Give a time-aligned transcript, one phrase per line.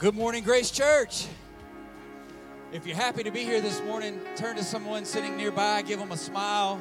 [0.00, 1.26] good morning, Grace Church.
[2.70, 6.12] If you're happy to be here this morning, turn to someone sitting nearby, give them
[6.12, 6.80] a smile,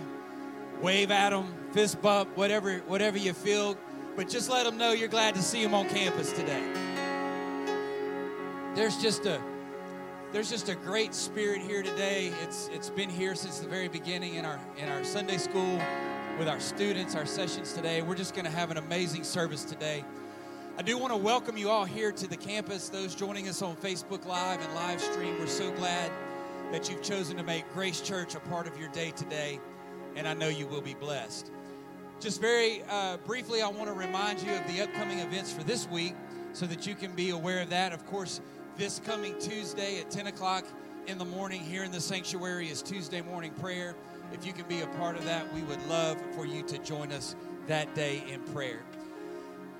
[0.81, 3.75] wave at them, fist bump, whatever, whatever you feel.
[4.15, 6.61] But just let them know you're glad to see them on campus today.
[8.75, 9.41] There's just a
[10.31, 12.31] there's just a great spirit here today.
[12.43, 15.79] It's it's been here since the very beginning in our in our Sunday school
[16.37, 18.03] with our students, our sessions today.
[18.03, 20.03] We're just going to have an amazing service today.
[20.79, 23.75] I do want to welcome you all here to the campus, those joining us on
[23.75, 25.35] Facebook Live and live stream.
[25.39, 26.11] We're so glad
[26.71, 29.59] that you've chosen to make Grace Church a part of your day today,
[30.15, 31.49] and I know you will be blessed.
[32.19, 35.89] Just very uh, briefly, I want to remind you of the upcoming events for this
[35.89, 36.13] week
[36.53, 37.91] so that you can be aware of that.
[37.91, 38.39] Of course,
[38.77, 40.63] this coming Tuesday at 10 o'clock
[41.07, 43.95] in the morning here in the sanctuary is Tuesday morning prayer.
[44.31, 47.11] If you can be a part of that, we would love for you to join
[47.11, 48.83] us that day in prayer.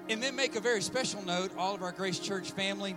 [0.10, 2.96] And then make a very special note, all of our Grace Church family,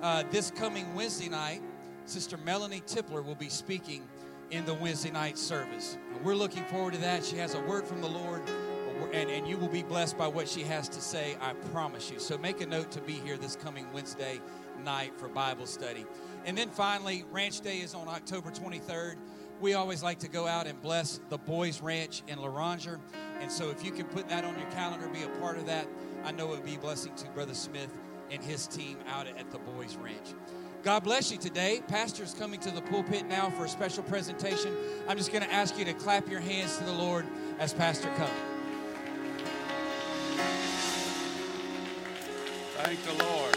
[0.00, 1.60] uh, this coming Wednesday night,
[2.06, 4.08] Sister Melanie Tipler will be speaking
[4.52, 5.98] in the Wednesday night service.
[6.14, 7.24] And we're looking forward to that.
[7.24, 8.42] She has a word from the Lord,
[9.12, 12.20] and, and you will be blessed by what she has to say, I promise you.
[12.20, 14.40] So make a note to be here this coming Wednesday
[14.84, 16.06] night for Bible study.
[16.44, 19.16] And then finally, Ranch Day is on October 23rd.
[19.62, 22.98] We always like to go out and bless the Boys Ranch in Laranger.
[23.40, 25.86] And so if you can put that on your calendar, be a part of that.
[26.24, 27.88] I know it would be a blessing to Brother Smith
[28.32, 30.34] and his team out at the Boys Ranch.
[30.82, 31.80] God bless you today.
[31.86, 34.74] Pastor is coming to the pulpit now for a special presentation.
[35.06, 37.24] I'm just going to ask you to clap your hands to the Lord
[37.60, 38.32] as Pastor comes.
[42.78, 43.56] Thank the Lord.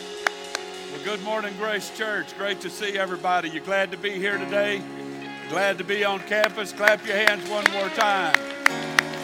[0.92, 2.38] Well, good morning, Grace Church.
[2.38, 3.50] Great to see everybody.
[3.50, 4.84] You glad to be here today?
[5.50, 6.74] Glad to be on campus?
[6.74, 8.34] Clap your hands one more time.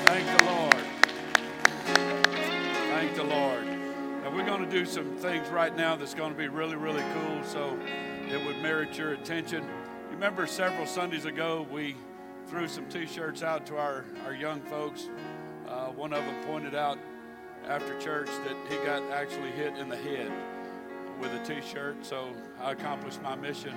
[0.05, 0.85] Thank the Lord.
[2.91, 3.65] Thank the Lord.
[3.65, 7.03] Now, we're going to do some things right now that's going to be really, really
[7.15, 7.75] cool, so
[8.29, 9.63] it would merit your attention.
[9.63, 11.95] You remember several Sundays ago, we
[12.45, 15.09] threw some t shirts out to our, our young folks.
[15.67, 16.99] Uh, one of them pointed out
[17.67, 20.31] after church that he got actually hit in the head
[21.19, 22.31] with a t shirt, so
[22.61, 23.73] I accomplished my mission.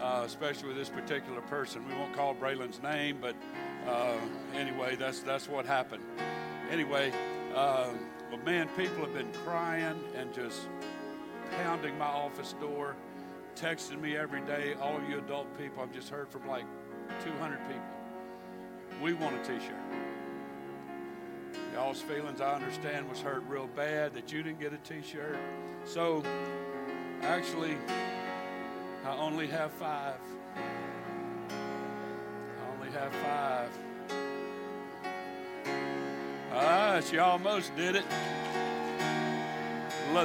[0.00, 3.34] Uh, especially with this particular person, we won't call Braylon's name, but
[3.88, 4.18] uh,
[4.54, 6.02] anyway, that's that's what happened.
[6.70, 7.12] Anyway,
[7.54, 7.88] uh,
[8.30, 10.68] but man, people have been crying and just
[11.62, 12.94] pounding my office door,
[13.54, 14.74] texting me every day.
[14.80, 16.64] All of you adult people, I've just heard from like
[17.24, 17.82] 200 people.
[19.02, 19.76] We want a t shirt.
[21.72, 25.38] Y'all's feelings, I understand, was hurt real bad that you didn't get a t shirt.
[25.84, 26.22] So,
[27.22, 27.76] actually,
[29.06, 30.14] I only have five.
[31.48, 33.70] I only have five.
[36.52, 38.04] Ah, she almost did it.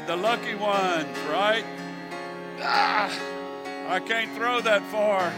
[0.07, 1.63] The lucky ones, right?
[2.59, 3.13] Ah,
[3.87, 5.31] I can't throw that far.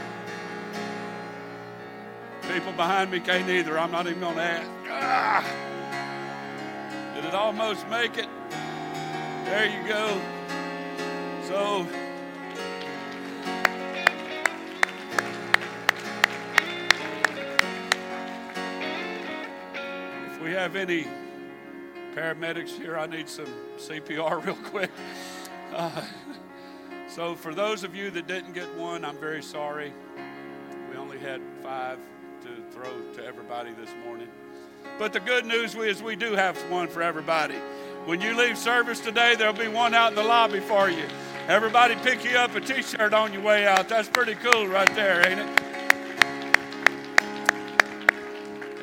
[2.53, 3.77] People behind me can't either.
[3.77, 4.69] I'm not even going to ask.
[4.89, 5.43] Ah,
[7.13, 8.29] did it almost make it?
[9.45, 10.21] There you go.
[11.47, 11.85] So,
[20.53, 21.07] have any
[22.15, 23.47] paramedics here, I need some
[23.77, 24.91] CPR real quick.
[25.73, 26.03] Uh,
[27.07, 29.93] so, for those of you that didn't get one, I'm very sorry.
[30.89, 31.97] We only had five
[32.43, 34.27] to throw to everybody this morning.
[34.99, 37.55] But the good news is we do have one for everybody.
[38.05, 41.05] When you leave service today, there'll be one out in the lobby for you.
[41.47, 43.89] Everybody pick you up a t shirt on your way out.
[43.89, 45.62] That's pretty cool right there, ain't it?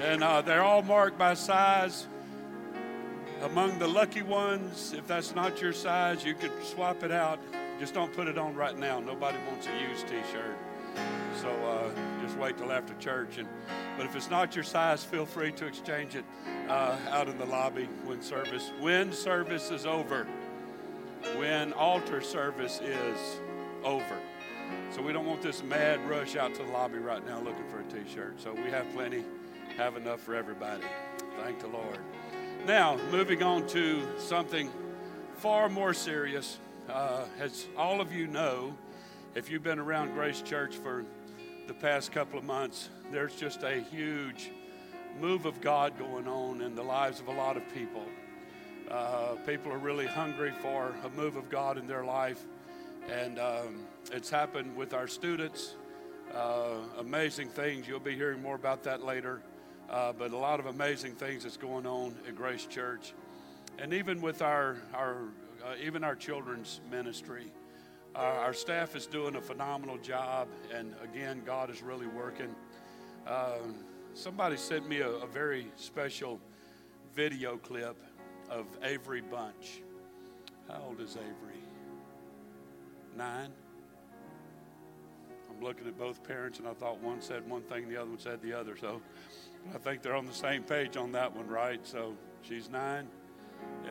[0.01, 2.07] And uh, they're all marked by size.
[3.43, 7.39] Among the lucky ones, if that's not your size, you could swap it out.
[7.79, 8.99] Just don't put it on right now.
[9.01, 10.57] Nobody wants a used T-shirt,
[11.41, 11.91] so uh,
[12.23, 13.39] just wait till after church.
[13.39, 13.49] And
[13.97, 16.25] but if it's not your size, feel free to exchange it
[16.69, 20.27] uh, out in the lobby when service when service is over.
[21.37, 23.41] When altar service is
[23.85, 24.19] over.
[24.91, 27.81] So we don't want this mad rush out to the lobby right now looking for
[27.81, 28.41] a T-shirt.
[28.41, 29.25] So we have plenty
[29.77, 30.83] have enough for everybody.
[31.43, 31.99] Thank the Lord.
[32.67, 34.71] Now, moving on to something
[35.37, 36.59] far more serious.
[36.89, 38.77] Uh, as all of you know,
[39.35, 41.05] if you've been around Grace Church for
[41.67, 44.51] the past couple of months, there's just a huge
[45.21, 48.05] move of God going on in the lives of a lot of people.
[48.91, 52.45] Uh, people are really hungry for a move of God in their life,
[53.09, 55.77] and um, it's happened with our students.
[56.35, 57.89] Uh, amazing things.
[57.89, 59.43] You'll be hearing more about that later.
[59.91, 63.13] Uh, but a lot of amazing things that's going on at Grace Church,
[63.79, 65.17] and even with our our
[65.65, 67.51] uh, even our children's ministry,
[68.13, 72.53] Uh, our staff is doing a phenomenal job, and again, God is really working.
[73.25, 73.59] Uh,
[74.15, 76.41] somebody sent me a, a very special
[77.15, 77.97] video clip
[78.49, 79.83] of Avery Bunch.
[80.69, 81.63] How old is Avery?
[83.17, 83.53] Nine?
[85.49, 88.19] I'm looking at both parents, and I thought one said one thing, the other one
[88.19, 88.77] said the other.
[88.77, 89.01] So
[89.75, 91.81] I think they're on the same page on that one, right?
[91.87, 93.07] So she's nine,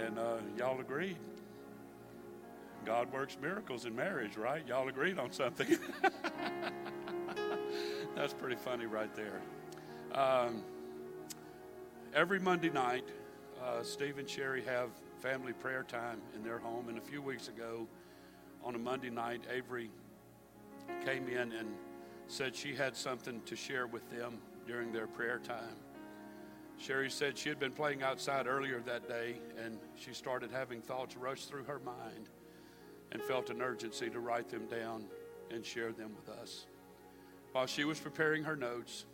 [0.04, 1.18] and uh, y'all agreed.
[2.86, 4.66] God works miracles in marriage, right?
[4.68, 5.68] Y'all agreed on something.
[8.16, 9.42] That's pretty funny right there.
[10.13, 10.63] Um,
[12.13, 13.07] every Monday night,
[13.63, 14.89] uh, Steve and Sherry have
[15.21, 16.89] family prayer time in their home.
[16.89, 17.88] And a few weeks ago,
[18.63, 19.89] on a Monday night, Avery
[21.06, 21.69] came in and
[22.27, 24.39] said she had something to share with them
[24.69, 25.75] during their prayer time.
[26.77, 31.18] Sherry said she had been playing outside earlier that day and she started having thoughts
[31.18, 32.30] rush through her mind
[33.12, 35.06] and felt an urgency to write them down
[35.50, 36.68] and share them with us.
[37.51, 39.06] While she was preparing her notes,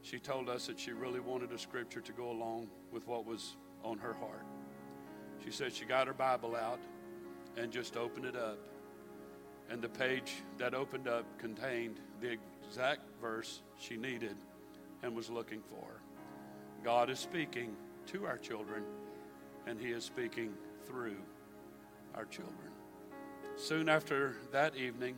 [0.00, 3.56] she told us that she really wanted a scripture to go along with what was
[3.84, 4.46] on her heart.
[5.44, 6.80] She said she got her Bible out
[7.58, 8.58] and just opened it up.
[9.68, 14.36] And the page that opened up contained the exact verse she needed
[15.04, 16.00] and was looking for.
[16.82, 18.82] God is speaking to our children,
[19.66, 20.54] and He is speaking
[20.86, 21.16] through
[22.14, 22.70] our children.
[23.56, 25.16] Soon after that evening,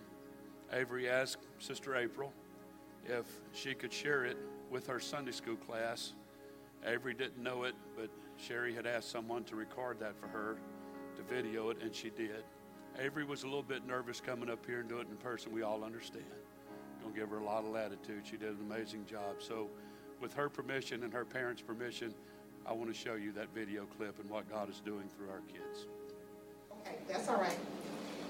[0.72, 2.32] Avery asked Sister April
[3.04, 4.36] if she could share it
[4.70, 6.14] with her Sunday school class.
[6.84, 10.58] Avery didn't know it, but Sherry had asked someone to record that for her,
[11.16, 12.44] to video it, and she did.
[12.98, 15.52] Avery was a little bit nervous coming up here and doing it in person.
[15.52, 16.24] We all understand.
[17.06, 18.24] Don't give her a lot of latitude.
[18.24, 19.36] She did an amazing job.
[19.38, 19.70] So,
[20.20, 22.12] with her permission and her parents' permission,
[22.66, 25.42] I want to show you that video clip and what God is doing through our
[25.46, 25.86] kids.
[26.80, 27.58] Okay, that's all right.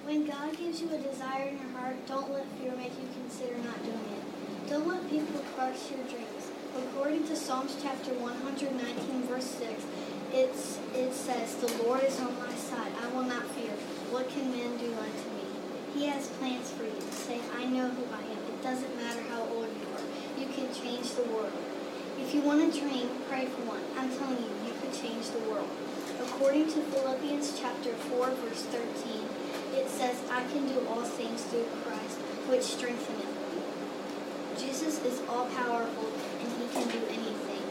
[0.04, 3.56] When God gives you a desire in your heart, don't let fear make you consider
[3.64, 4.68] not doing it.
[4.68, 6.50] Don't let people crush your dreams.
[6.76, 9.86] According to Psalms chapter 119, verse 6,
[10.34, 12.92] it's, it says, The Lord is on my side.
[13.02, 13.72] I will not fear.
[14.12, 15.48] What can man do unto me?
[15.94, 17.00] He has plans for you.
[17.10, 18.35] Say, I know who I am.
[18.56, 20.40] It doesn't matter how old you are.
[20.40, 21.52] You can change the world.
[22.18, 23.84] If you want to dream, pray for one.
[23.98, 25.68] I'm telling you, you can change the world.
[26.24, 29.28] According to Philippians chapter 4, verse 13,
[29.76, 32.16] it says, I can do all things through Christ,
[32.48, 33.60] which strengtheneth me.
[34.56, 36.08] Jesus is all powerful
[36.40, 37.62] and he can do anything.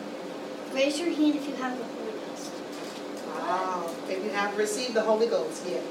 [0.71, 2.51] Raise your hand if you have the Holy Ghost.
[3.25, 3.89] Wow.
[4.07, 5.81] If you have received the Holy Ghost, yeah.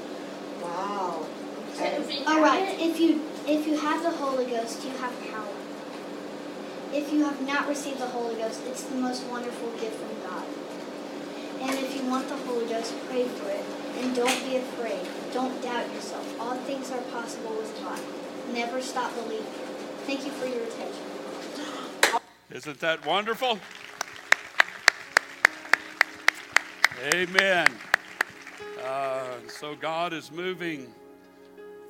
[0.63, 1.27] Wow.
[1.75, 2.23] Okay.
[2.25, 5.53] All right, if you if you have the Holy Ghost, you have power.
[6.91, 10.45] If you have not received the Holy Ghost, it's the most wonderful gift from God.
[11.61, 13.63] And if you want the Holy Ghost, pray for it.
[13.97, 15.05] And don't be afraid.
[15.33, 16.39] Don't doubt yourself.
[16.39, 17.99] All things are possible with God.
[18.51, 19.45] Never stop believing.
[20.05, 21.03] Thank you for your attention.
[22.51, 23.59] Isn't that wonderful?
[27.13, 27.67] Amen.
[28.83, 30.93] Uh, so God is moving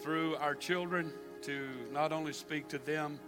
[0.01, 1.11] through our children
[1.45, 3.19] to not only speak to them,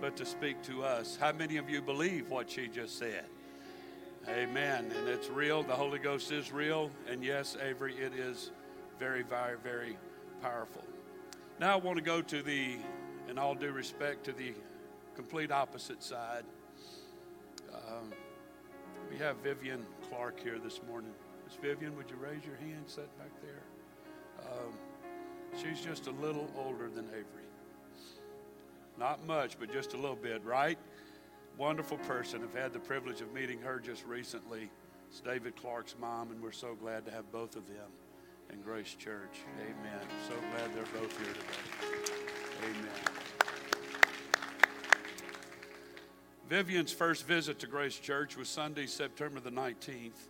[0.00, 1.16] but to speak to us.
[1.18, 3.24] How many of you believe what she just said?
[4.28, 4.92] Amen.
[4.98, 5.62] And it's real.
[5.62, 6.90] The Holy Ghost is real.
[7.08, 8.50] And yes, Avery, it is
[8.98, 9.96] very, very, very
[10.42, 10.84] powerful.
[11.58, 12.76] Now I want to go to the,
[13.28, 14.52] in all due respect, to the
[15.14, 16.44] complete opposite side.
[17.72, 18.12] Um,
[19.10, 21.12] we have Vivian Clark here this morning.
[21.46, 22.84] Miss Vivian, would you raise your hand?
[22.86, 23.62] Set back there.
[24.50, 24.74] Um,
[25.56, 27.46] she's just a little older than Avery.
[28.98, 30.78] Not much, but just a little bit, right?
[31.58, 32.42] Wonderful person.
[32.42, 34.70] I've had the privilege of meeting her just recently.
[35.08, 37.90] It's David Clark's mom, and we're so glad to have both of them
[38.52, 39.40] in Grace Church.
[39.60, 40.06] Amen.
[40.28, 42.10] So glad they're both here today.
[42.64, 43.16] Amen.
[46.48, 50.28] Vivian's first visit to Grace Church was Sunday, September the 19th.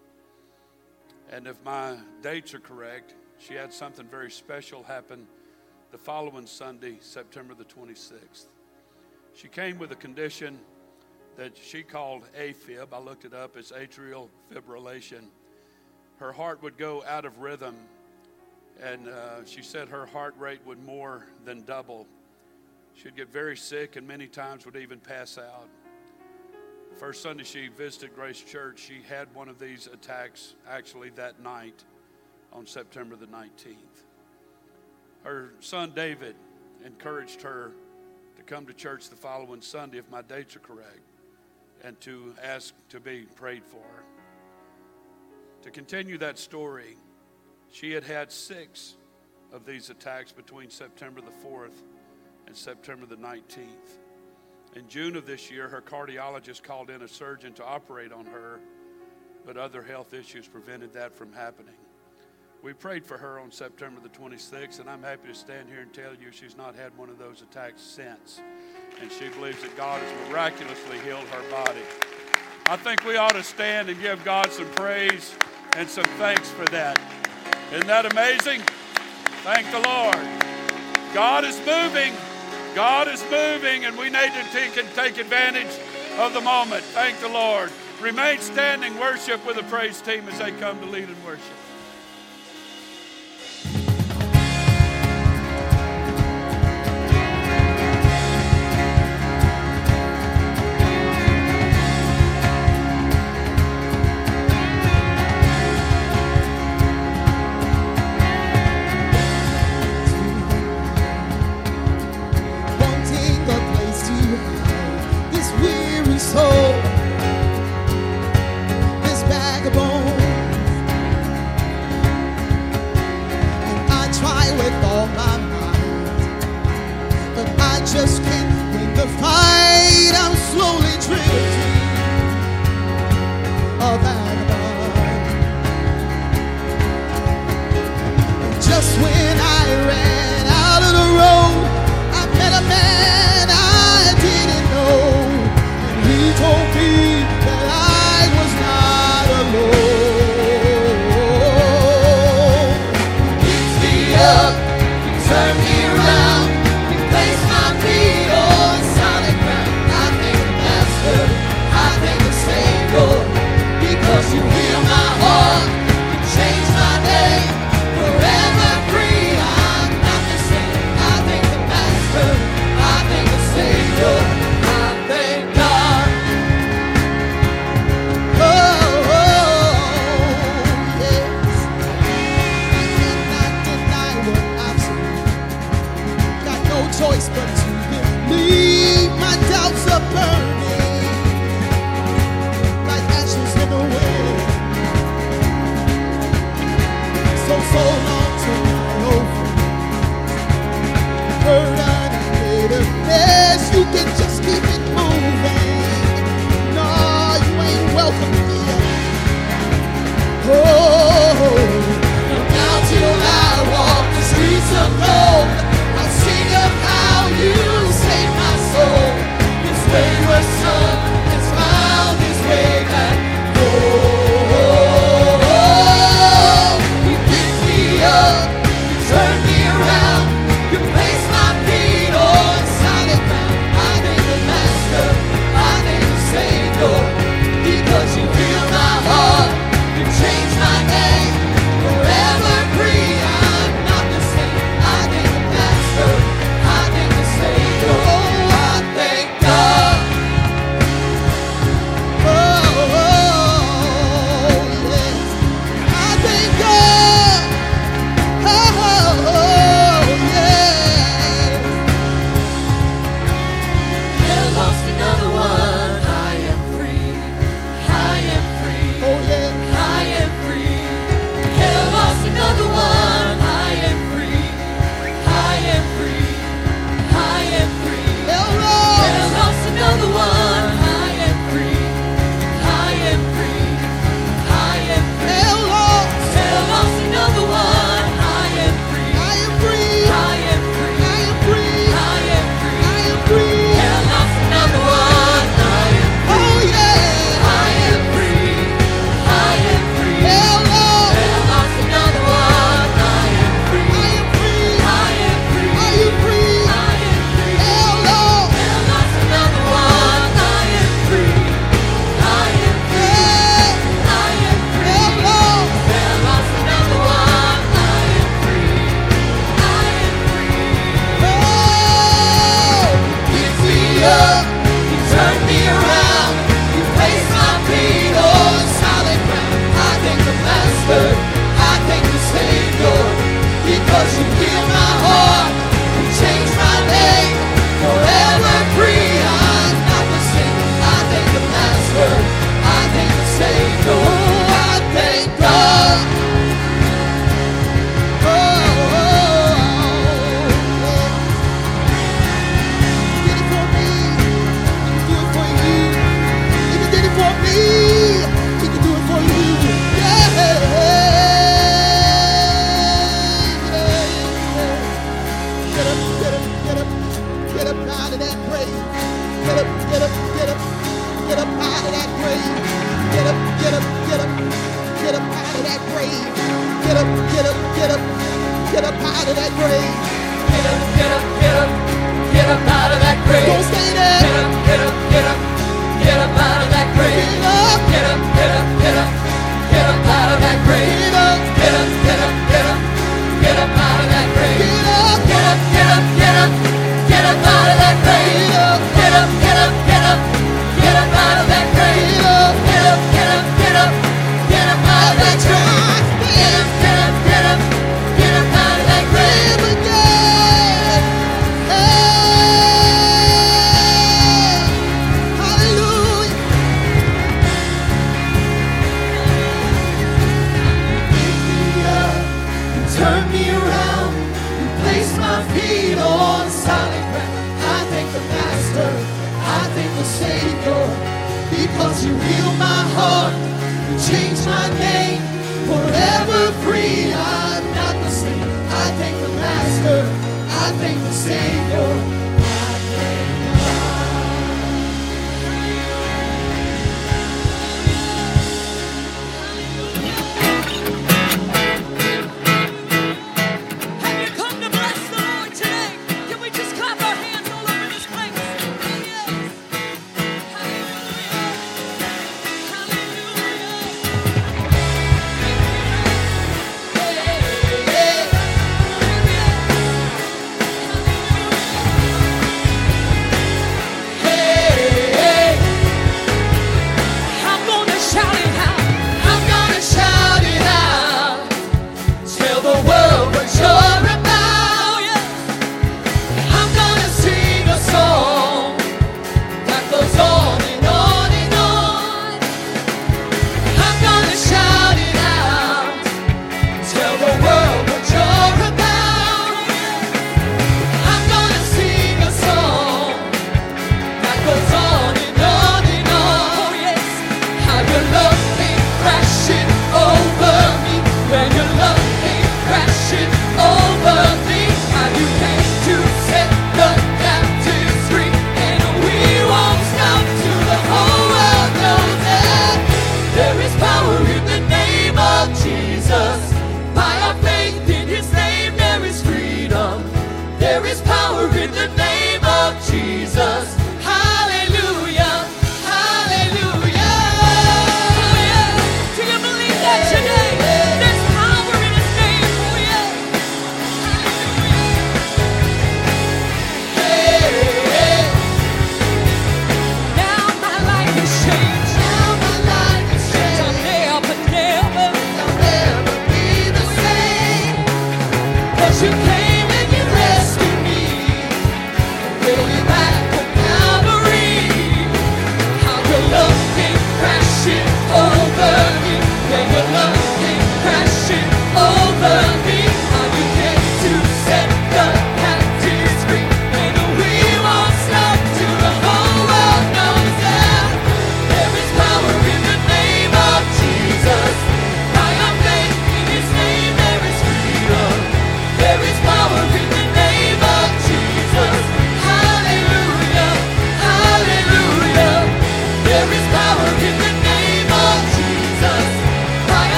[1.30, 5.26] And if my dates are correct, she had something very special happen
[5.90, 8.46] the following Sunday, September the 26th.
[9.34, 10.58] She came with a condition
[11.36, 12.88] that she called AFib.
[12.92, 15.26] I looked it up, it's atrial fibrillation.
[16.16, 17.76] Her heart would go out of rhythm,
[18.82, 22.06] and uh, she said her heart rate would more than double.
[22.94, 25.68] She'd get very sick and many times would even pass out.
[26.94, 31.84] First Sunday she visited Grace Church, she had one of these attacks actually that night
[32.56, 33.76] on September the 19th.
[35.22, 36.34] Her son David
[36.84, 37.72] encouraged her
[38.36, 41.00] to come to church the following Sunday, if my dates are correct,
[41.84, 43.84] and to ask to be prayed for.
[45.62, 46.96] To continue that story,
[47.70, 48.96] she had had six
[49.52, 51.82] of these attacks between September the 4th
[52.46, 53.98] and September the 19th.
[54.74, 58.60] In June of this year, her cardiologist called in a surgeon to operate on her,
[59.44, 61.74] but other health issues prevented that from happening.
[62.62, 65.92] We prayed for her on September the 26th, and I'm happy to stand here and
[65.92, 68.40] tell you she's not had one of those attacks since.
[69.00, 71.82] And she believes that God has miraculously healed her body.
[72.66, 75.34] I think we ought to stand and give God some praise
[75.76, 77.00] and some thanks for that.
[77.72, 78.62] Isn't that amazing?
[79.44, 81.14] Thank the Lord.
[81.14, 82.14] God is moving.
[82.74, 85.78] God is moving, and we need to take, take advantage
[86.18, 86.82] of the moment.
[86.82, 87.70] Thank the Lord.
[88.00, 91.65] Remain standing, worship with the praise team as they come to lead in worship.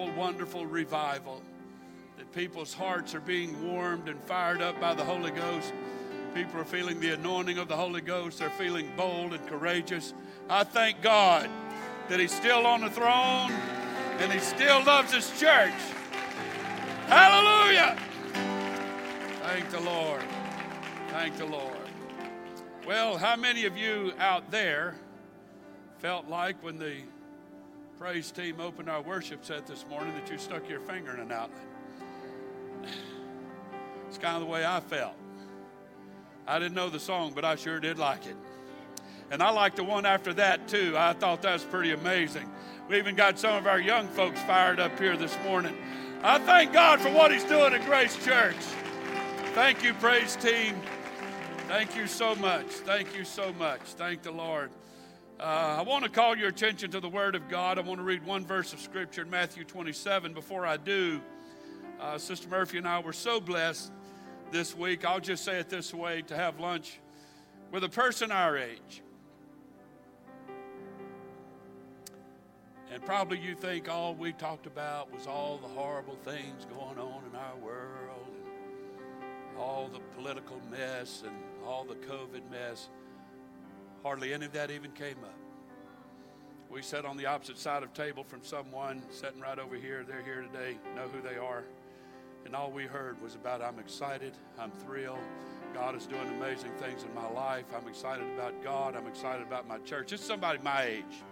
[0.00, 1.42] Wonderful, wonderful revival.
[2.16, 5.72] That people's hearts are being warmed and fired up by the Holy Ghost.
[6.34, 8.38] People are feeling the anointing of the Holy Ghost.
[8.38, 10.14] They're feeling bold and courageous.
[10.48, 11.50] I thank God
[12.08, 13.52] that He's still on the throne
[14.20, 15.74] and He still loves His church.
[17.06, 17.96] Hallelujah!
[19.42, 20.22] Thank the Lord.
[21.08, 21.76] Thank the Lord.
[22.86, 24.94] Well, how many of you out there
[25.98, 26.98] felt like when the
[28.00, 31.30] praise team opened our worship set this morning that you stuck your finger in an
[31.30, 31.60] outlet?
[34.08, 35.16] It's kind of the way I felt.
[36.46, 38.36] I didn't know the song, but I sure did like it.
[39.30, 40.94] And I like the one after that too.
[40.96, 42.50] I thought that was pretty amazing.
[42.88, 45.76] We even got some of our young folks fired up here this morning.
[46.22, 48.56] I thank God for what He's doing at Grace Church.
[49.52, 50.74] Thank you, praise team.
[51.68, 52.64] Thank you so much.
[52.64, 53.82] Thank you so much.
[53.82, 54.70] Thank the Lord.
[55.40, 57.78] Uh, I want to call your attention to the Word of God.
[57.78, 60.34] I want to read one verse of Scripture in Matthew 27.
[60.34, 61.22] Before I do,
[61.98, 63.90] uh, Sister Murphy and I were so blessed
[64.50, 65.06] this week.
[65.06, 67.00] I'll just say it this way to have lunch
[67.72, 69.02] with a person our age.
[72.92, 77.22] And probably you think all we talked about was all the horrible things going on
[77.30, 78.28] in our world,
[79.48, 82.90] and all the political mess, and all the COVID mess.
[84.02, 85.34] Hardly any of that even came up.
[86.70, 90.04] We sat on the opposite side of table from someone sitting right over here.
[90.06, 91.64] They're here today, know who they are.
[92.46, 95.18] And all we heard was about I'm excited, I'm thrilled.
[95.74, 97.64] God is doing amazing things in my life.
[97.76, 98.96] I'm excited about God.
[98.96, 100.12] I'm excited about my church.
[100.12, 101.22] It's somebody my age.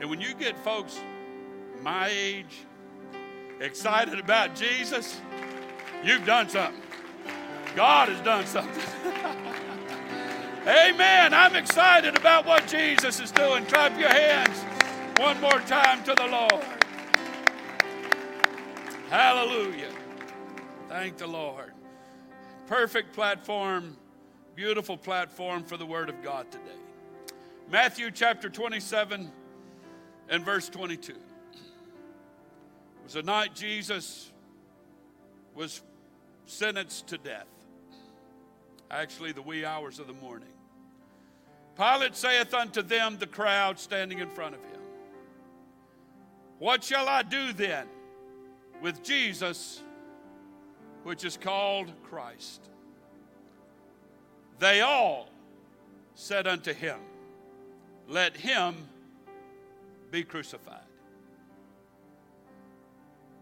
[0.00, 0.98] And when you get folks
[1.82, 2.64] my age
[3.60, 5.20] excited about Jesus,
[6.04, 6.82] you've done something.
[7.74, 9.44] God has done something.
[10.68, 11.32] Amen.
[11.32, 13.64] I'm excited about what Jesus is doing.
[13.64, 14.62] Clap your hands
[15.18, 16.64] one more time to the Lord.
[19.08, 19.88] Hallelujah.
[20.90, 21.72] Thank the Lord.
[22.66, 23.96] Perfect platform,
[24.54, 26.64] beautiful platform for the Word of God today.
[27.70, 29.32] Matthew chapter 27
[30.28, 31.12] and verse 22.
[31.12, 31.18] It
[33.04, 34.30] was the night Jesus
[35.54, 35.80] was
[36.44, 37.46] sentenced to death.
[38.90, 40.48] Actually, the wee hours of the morning.
[41.78, 44.80] Pilate saith unto them, the crowd standing in front of him,
[46.58, 47.86] What shall I do then
[48.82, 49.80] with Jesus,
[51.04, 52.68] which is called Christ?
[54.58, 55.28] They all
[56.16, 56.98] said unto him,
[58.08, 58.74] Let him
[60.10, 60.80] be crucified.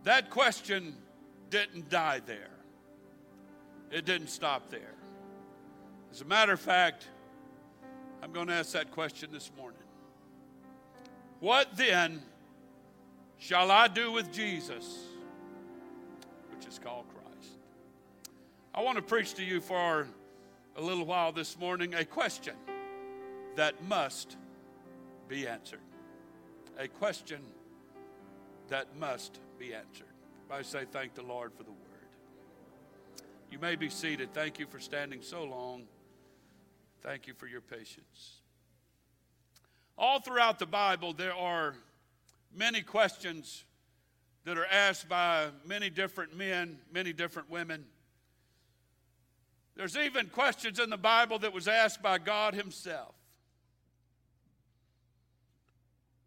[0.05, 0.95] That question
[1.49, 2.51] didn't die there,
[3.91, 4.93] it didn't stop there.
[6.13, 7.09] As a matter of fact,
[8.23, 9.81] I'm going to ask that question this morning.
[11.41, 12.23] What then
[13.39, 14.99] shall I do with Jesus,
[16.51, 17.51] which is called Christ?
[18.75, 20.09] I want to preach to you for
[20.77, 22.55] a little while this morning a question
[23.55, 24.37] that must
[25.29, 25.81] be answered.
[26.79, 27.41] A question
[28.69, 30.07] that must be answered.
[30.51, 31.81] I say, thank the Lord for the word.
[33.51, 34.33] You may be seated.
[34.33, 35.85] Thank you for standing so long.
[37.07, 38.41] Thank you for your patience.
[39.97, 41.77] All throughout the Bible, there are
[42.53, 43.63] many questions
[44.43, 47.85] that are asked by many different men, many different women.
[49.77, 53.15] There's even questions in the Bible that was asked by God Himself.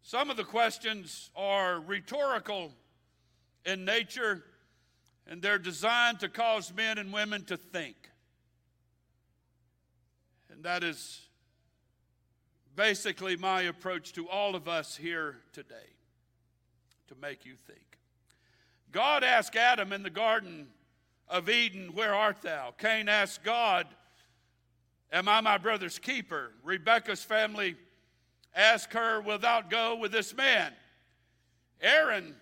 [0.00, 2.72] Some of the questions are rhetorical
[3.66, 4.44] in nature,
[5.26, 8.09] and they're designed to cause men and women to think.
[10.60, 11.22] And that is
[12.76, 15.88] basically my approach to all of us here today
[17.08, 17.80] to make you think.
[18.92, 20.66] God asked Adam in the Garden
[21.30, 22.74] of Eden, Where art thou?
[22.76, 23.86] Cain asked God,
[25.10, 26.52] Am I my brother's keeper?
[26.62, 27.74] Rebekah's family
[28.54, 30.74] asked her, Wilt thou go with this man?
[31.80, 32.34] Aaron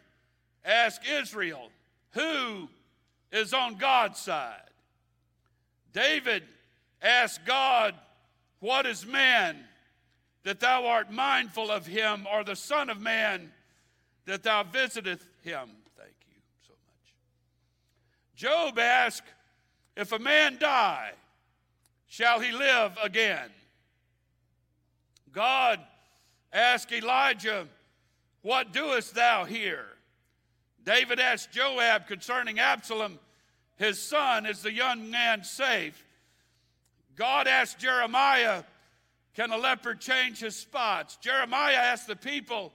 [0.64, 1.70] asked Israel,
[2.14, 2.68] Who
[3.30, 4.70] is on God's side?
[5.92, 6.42] David
[7.00, 7.94] asked God,
[8.60, 9.56] What is man
[10.44, 13.52] that thou art mindful of him, or the Son of Man
[14.24, 15.68] that thou visiteth him?
[15.96, 17.14] Thank you so much.
[18.34, 19.26] Job asked,
[19.96, 21.12] If a man die,
[22.08, 23.50] shall he live again?
[25.32, 25.80] God
[26.52, 27.68] asked Elijah,
[28.42, 29.86] What doest thou here?
[30.84, 33.18] David asked Joab concerning Absalom,
[33.76, 36.04] his son, Is the young man safe?
[37.18, 38.62] God asked Jeremiah,
[39.34, 41.16] Can a leopard change his spots?
[41.16, 42.72] Jeremiah asked the people,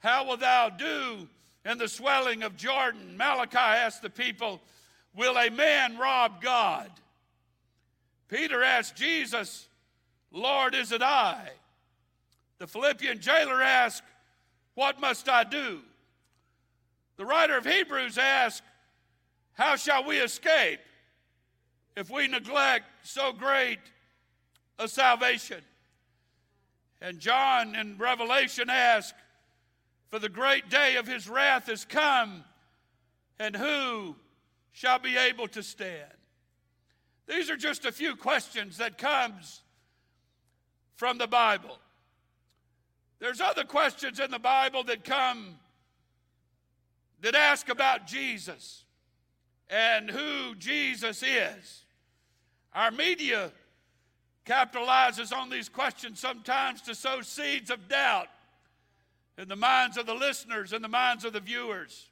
[0.00, 1.28] How will thou do
[1.64, 3.16] in the swelling of Jordan?
[3.16, 4.60] Malachi asked the people,
[5.14, 6.90] Will a man rob God?
[8.28, 9.68] Peter asked Jesus,
[10.32, 11.50] Lord, is it I?
[12.58, 14.02] The Philippian jailer asked,
[14.74, 15.80] What must I do?
[17.16, 18.64] The writer of Hebrews asked,
[19.52, 20.80] How shall we escape
[21.96, 23.78] if we neglect so great
[24.78, 25.62] a salvation?
[27.00, 29.14] And John in Revelation asked,
[30.10, 32.44] For the great day of his wrath is come,
[33.38, 34.16] and who
[34.72, 36.10] shall be able to stand?
[37.26, 39.62] These are just a few questions that comes
[40.96, 41.78] from the Bible.
[43.18, 45.56] There's other questions in the Bible that come
[47.20, 48.83] that ask about Jesus
[49.70, 51.84] and who Jesus is.
[52.74, 53.52] Our media
[54.44, 58.28] capitalizes on these questions sometimes to sow seeds of doubt
[59.38, 62.10] in the minds of the listeners and the minds of the viewers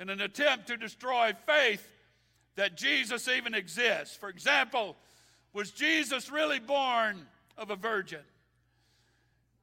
[0.00, 1.86] in an attempt to destroy faith
[2.56, 4.16] that Jesus even exists.
[4.16, 4.96] For example,
[5.52, 7.26] was Jesus really born
[7.56, 8.22] of a virgin?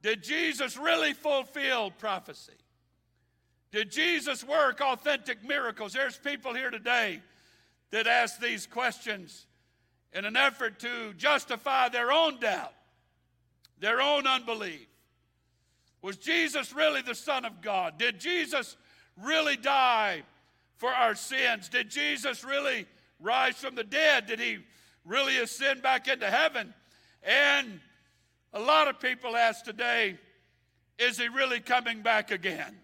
[0.02, 2.54] Did Jesus really fulfill prophecy?
[3.76, 5.92] Did Jesus work authentic miracles?
[5.92, 7.22] There's people here today
[7.92, 9.48] that ask these questions
[10.14, 12.72] in an effort to justify their own doubt,
[13.78, 14.88] their own unbelief.
[16.02, 17.98] Was Jesus really the Son of God?
[17.98, 18.78] Did Jesus
[19.22, 20.24] really die
[20.78, 21.68] for our sins?
[21.68, 22.86] Did Jesus really
[23.20, 24.26] rise from the dead?
[24.26, 24.60] Did he
[25.04, 26.74] really ascend back into heaven?
[27.24, 27.82] And
[28.54, 30.18] a lot of people ask today,
[30.98, 32.78] is he really coming back again?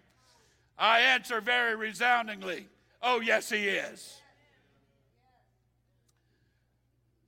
[0.78, 2.68] I answer very resoundingly,
[3.02, 4.20] oh, yes, he is.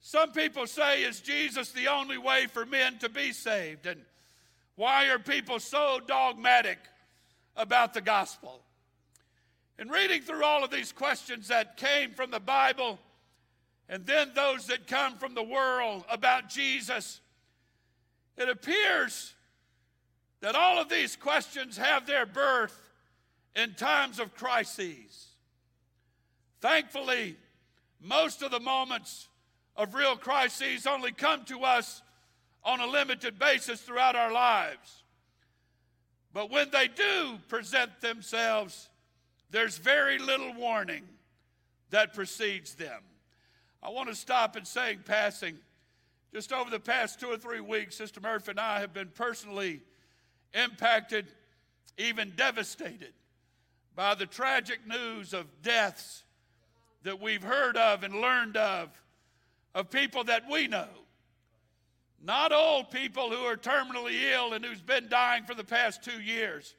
[0.01, 3.87] Some people say, is Jesus the only way for men to be saved?
[3.87, 4.03] And
[4.77, 6.79] why are people so dogmatic
[7.57, 8.61] about the gospel?
[9.79, 12.99] In reading through all of these questions that came from the Bible
[13.89, 17.21] and then those that come from the world about Jesus,
[18.37, 19.35] it appears
[20.41, 22.84] that all of these questions have their birth
[23.57, 25.29] in times of crises.
[26.61, 27.37] Thankfully,
[28.01, 29.29] most of the moments
[29.77, 32.03] of real crises only come to us
[32.65, 35.03] on a limited basis throughout our lives.
[36.33, 38.89] But when they do present themselves,
[39.51, 41.05] there's very little warning
[41.91, 43.03] that precedes them.
[43.83, 45.59] I want to stop and say in passing,
[46.33, 49.83] just over the past two or three weeks, Sister Murphy and I have been personally
[50.55, 51.27] impacted,
[51.97, 53.13] even devastated
[53.97, 56.25] by the tragic news of deaths
[57.05, 58.91] that we've heard of and learned of,
[59.75, 60.89] of people that we know.
[62.23, 66.23] Not old people who are terminally ill and who's been dying for the past two
[66.23, 66.75] years.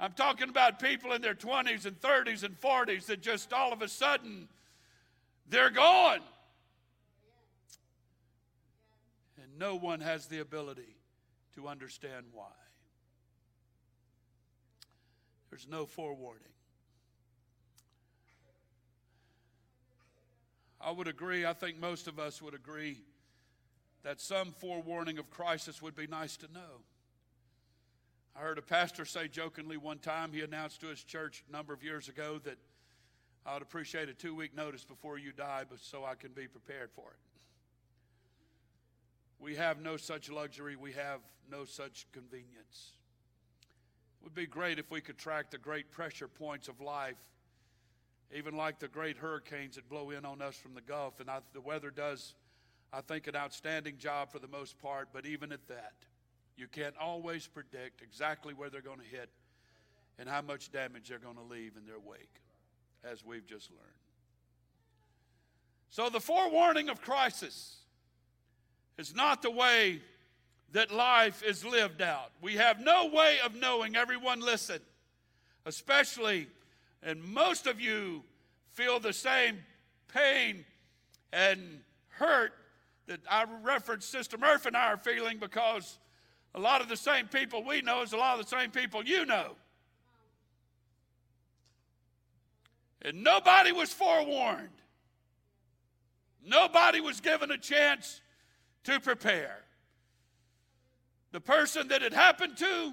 [0.00, 3.82] I'm talking about people in their 20s and 30s and 40s that just all of
[3.82, 4.48] a sudden
[5.48, 6.20] they're gone.
[9.40, 10.96] And no one has the ability
[11.54, 12.50] to understand why.
[15.54, 16.42] There's no forewarning.
[20.80, 22.98] I would agree, I think most of us would agree,
[24.02, 26.82] that some forewarning of crisis would be nice to know.
[28.34, 31.72] I heard a pastor say jokingly one time, he announced to his church a number
[31.72, 32.58] of years ago that
[33.46, 36.48] I would appreciate a two week notice before you die, but so I can be
[36.48, 37.20] prepared for it.
[39.38, 42.94] We have no such luxury, we have no such convenience.
[44.24, 47.18] Would be great if we could track the great pressure points of life,
[48.34, 51.20] even like the great hurricanes that blow in on us from the Gulf.
[51.20, 52.34] And I, the weather does,
[52.90, 55.92] I think, an outstanding job for the most part, but even at that,
[56.56, 59.28] you can't always predict exactly where they're going to hit
[60.18, 62.40] and how much damage they're going to leave in their wake,
[63.04, 63.82] as we've just learned.
[65.90, 67.76] So, the forewarning of crisis
[68.96, 70.00] is not the way
[70.72, 72.30] that life is lived out.
[72.40, 74.80] We have no way of knowing, everyone listen,
[75.66, 76.48] especially,
[77.02, 78.24] and most of you
[78.70, 79.58] feel the same
[80.08, 80.64] pain
[81.32, 82.52] and hurt
[83.06, 85.98] that I referenced Sister Murphy and I are feeling because
[86.54, 89.02] A lot of the same people we know is a lot of the same people
[89.02, 89.56] you know.
[93.02, 94.68] And nobody was forewarned.
[96.46, 98.20] Nobody was given a chance
[98.84, 99.63] to prepare.
[101.34, 102.92] The person that it happened to,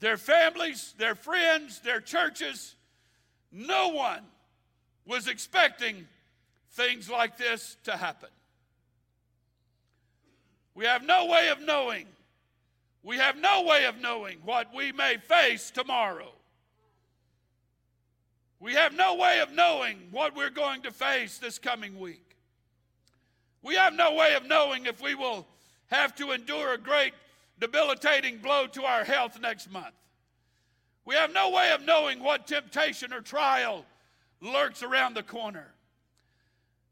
[0.00, 2.74] their families, their friends, their churches,
[3.52, 4.22] no one
[5.06, 6.08] was expecting
[6.72, 8.30] things like this to happen.
[10.74, 12.06] We have no way of knowing.
[13.04, 16.32] We have no way of knowing what we may face tomorrow.
[18.58, 22.34] We have no way of knowing what we're going to face this coming week.
[23.62, 25.46] We have no way of knowing if we will
[25.86, 27.12] have to endure a great
[27.60, 29.94] debilitating blow to our health next month.
[31.04, 33.84] We have no way of knowing what temptation or trial
[34.40, 35.66] lurks around the corner.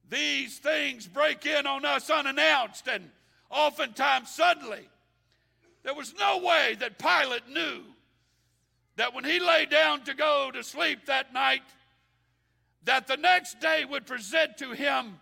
[0.09, 3.11] These things break in on us unannounced and
[3.51, 4.89] oftentimes suddenly.
[5.83, 7.83] There was no way that Pilate knew
[8.97, 11.63] that when he lay down to go to sleep that night,
[12.85, 15.21] that the next day would present to him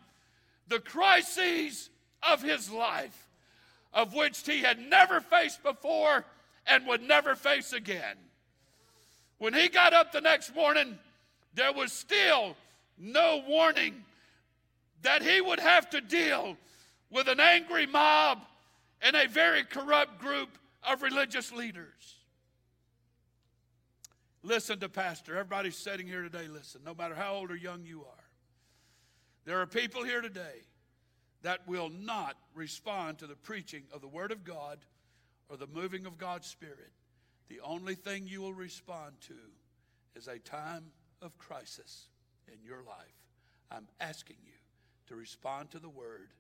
[0.69, 1.91] the crises
[2.23, 3.29] of his life,
[3.95, 6.25] of which he had never faced before
[6.67, 8.17] and would never face again.
[9.39, 10.99] When he got up the next morning,
[11.55, 12.57] there was still
[12.99, 13.95] no warning
[15.03, 16.57] that he would have to deal
[17.11, 18.41] with an angry mob
[19.01, 20.49] and a very corrupt group
[20.83, 22.17] of religious leaders.
[24.43, 25.33] Listen to Pastor.
[25.33, 28.25] Everybody's sitting here today, listen, no matter how old or young you are.
[29.45, 30.63] There are people here today
[31.45, 34.79] that will not respond to the preaching of the Word of God
[35.51, 36.91] or the moving of God's Spirit.
[37.49, 39.35] The only thing you will respond to
[40.17, 40.87] is a time
[41.21, 42.09] of crisis
[42.49, 43.15] in your life.
[43.71, 44.53] I'm asking you
[45.09, 46.31] to respond to the Word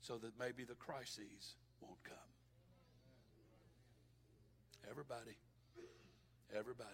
[0.00, 2.16] so that maybe the crises won't come.
[4.90, 5.36] Everybody.
[6.56, 6.88] Everybody.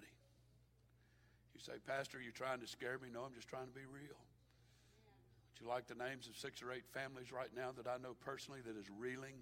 [1.54, 3.08] You say, Pastor, you're trying to scare me?
[3.12, 4.18] No, I'm just trying to be real.
[5.56, 8.12] Would you like the names of six or eight families right now that I know
[8.20, 9.40] personally that is reeling,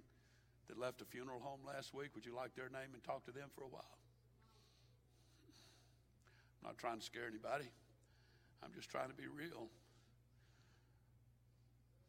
[0.69, 2.15] that left a funeral home last week?
[2.15, 3.99] Would you like their name and talk to them for a while?
[6.63, 7.67] I'm not trying to scare anybody.
[8.63, 9.67] I'm just trying to be real.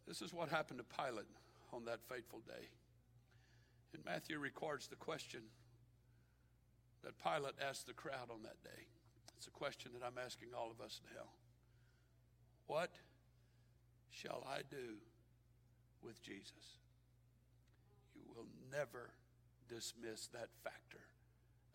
[0.08, 1.26] This is what happened to Pilate
[1.74, 2.70] on that fateful day.
[3.96, 5.42] And Matthew records the question
[7.04, 8.86] that Pilate asked the crowd on that day.
[9.36, 11.26] It's a question that I'm asking all of us now.
[12.68, 12.92] What
[14.16, 14.98] shall I do
[16.02, 16.80] with Jesus?
[18.16, 19.12] You will never
[19.68, 21.04] dismiss that factor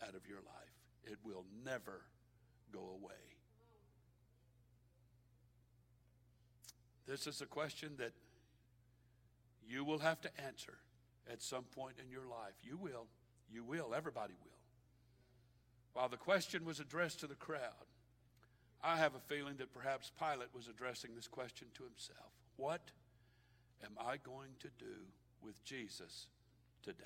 [0.02, 0.74] out of your life,
[1.04, 2.02] it will never
[2.72, 3.12] go away.
[7.06, 8.12] This is a question that
[9.68, 10.78] you will have to answer
[11.30, 12.54] at some point in your life.
[12.62, 13.06] You will.
[13.52, 13.92] You will.
[13.94, 14.50] Everybody will.
[15.92, 17.86] While the question was addressed to the crowd,
[18.82, 22.32] I have a feeling that perhaps Pilate was addressing this question to himself.
[22.56, 22.90] What
[23.84, 24.94] am I going to do
[25.42, 26.28] with Jesus
[26.82, 27.04] today?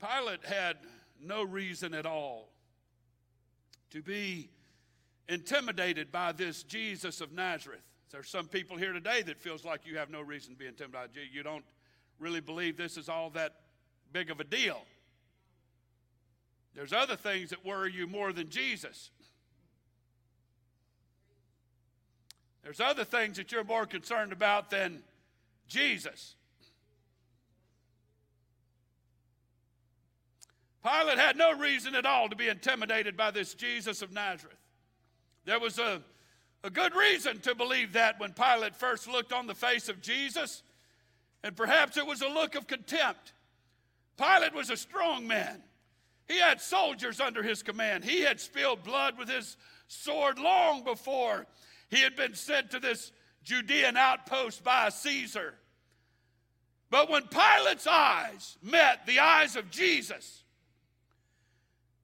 [0.00, 0.76] Pilate had
[1.22, 2.50] no reason at all
[3.90, 4.50] to be
[5.28, 7.80] intimidated by this Jesus of Nazareth.
[8.10, 11.16] There's some people here today that feels like you have no reason to be intimidated.
[11.32, 11.64] You don't
[12.18, 13.54] really believe this is all that
[14.12, 14.82] big of a deal.
[16.76, 19.10] There's other things that worry you more than Jesus.
[22.62, 25.02] There's other things that you're more concerned about than
[25.68, 26.34] Jesus.
[30.84, 34.58] Pilate had no reason at all to be intimidated by this Jesus of Nazareth.
[35.46, 36.02] There was a,
[36.62, 40.62] a good reason to believe that when Pilate first looked on the face of Jesus,
[41.42, 43.32] and perhaps it was a look of contempt.
[44.18, 45.62] Pilate was a strong man.
[46.28, 48.04] He had soldiers under his command.
[48.04, 49.56] He had spilled blood with his
[49.88, 51.46] sword long before
[51.88, 53.12] he had been sent to this
[53.44, 55.54] Judean outpost by Caesar.
[56.90, 60.42] But when Pilate's eyes met the eyes of Jesus,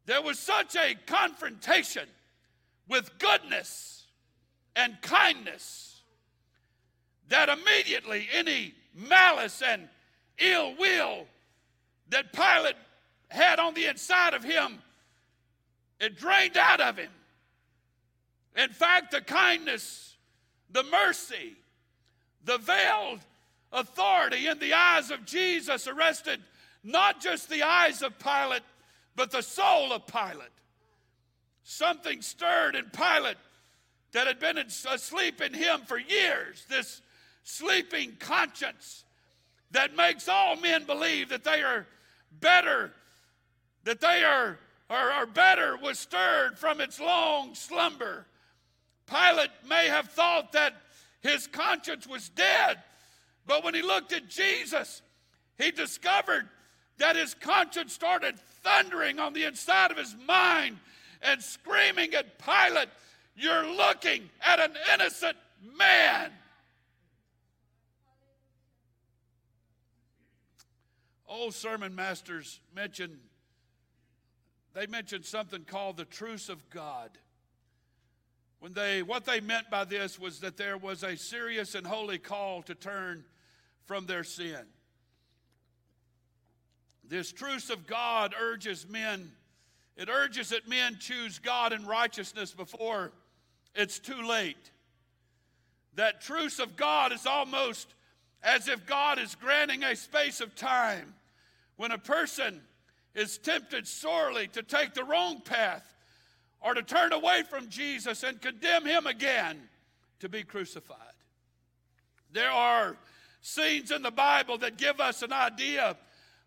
[0.07, 2.09] there was such a confrontation
[2.89, 4.07] with goodness
[4.75, 6.03] and kindness
[7.29, 9.89] that immediately any malice and
[10.39, 11.27] ill will
[12.09, 12.77] that Pilate
[13.33, 14.78] had on the inside of him,
[16.01, 17.11] it drained out of him.
[18.57, 20.16] In fact, the kindness,
[20.70, 21.57] the mercy,
[22.45, 23.20] the veiled
[23.72, 26.41] authority in the eyes of Jesus arrested
[26.85, 28.62] not just the eyes of Pilate,
[29.14, 30.49] but the soul of Pilate.
[31.62, 33.37] Something stirred in Pilate
[34.12, 37.01] that had been asleep in him for years, this
[37.45, 39.05] sleeping conscience
[39.70, 41.87] that makes all men believe that they are
[42.41, 42.93] better,
[43.85, 44.59] that they are,
[44.89, 48.26] are, are better, was stirred from its long slumber.
[49.07, 50.74] Pilate may have thought that
[51.20, 52.78] his conscience was dead,
[53.47, 55.03] but when he looked at Jesus,
[55.59, 56.49] he discovered
[56.99, 60.78] that his conscience started thundering on the inside of his mind
[61.22, 62.89] and screaming at Pilate,
[63.37, 65.37] You're looking at an innocent
[65.76, 66.30] man.
[71.28, 73.18] Old sermon masters mention
[74.75, 77.11] they mentioned something called the truce of God.
[78.61, 82.18] When they what they meant by this was that there was a serious and holy
[82.18, 83.25] call to turn
[83.87, 84.64] from their sin.
[87.05, 89.33] This truce of God urges men,
[89.97, 93.12] it urges that men choose God and righteousness before
[93.75, 94.70] it's too late.
[95.95, 97.95] That truce of God is almost
[98.43, 101.14] as if God is granting a space of time
[101.77, 102.62] when a person
[103.15, 105.95] is tempted sorely to take the wrong path
[106.61, 109.61] or to turn away from Jesus and condemn him again
[110.21, 110.99] to be crucified.
[112.33, 112.97] There are
[113.41, 115.97] scenes in the Bible that give us an idea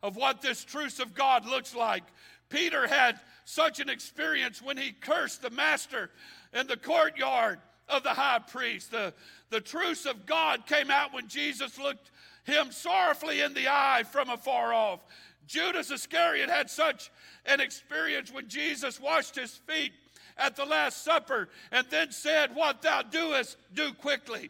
[0.02, 2.04] of what this truce of God looks like.
[2.50, 6.10] Peter had such an experience when he cursed the master
[6.54, 7.60] in the courtyard
[7.90, 8.92] of the high priest.
[8.92, 9.14] The,
[9.50, 12.12] the truce of God came out when Jesus looked
[12.44, 15.02] him sorrowfully in the eye from afar off.
[15.48, 17.12] Judas Iscariot had such
[17.46, 19.94] an experience when Jesus washed his feet
[20.38, 24.50] at the Last Supper and then said, What thou doest, do quickly.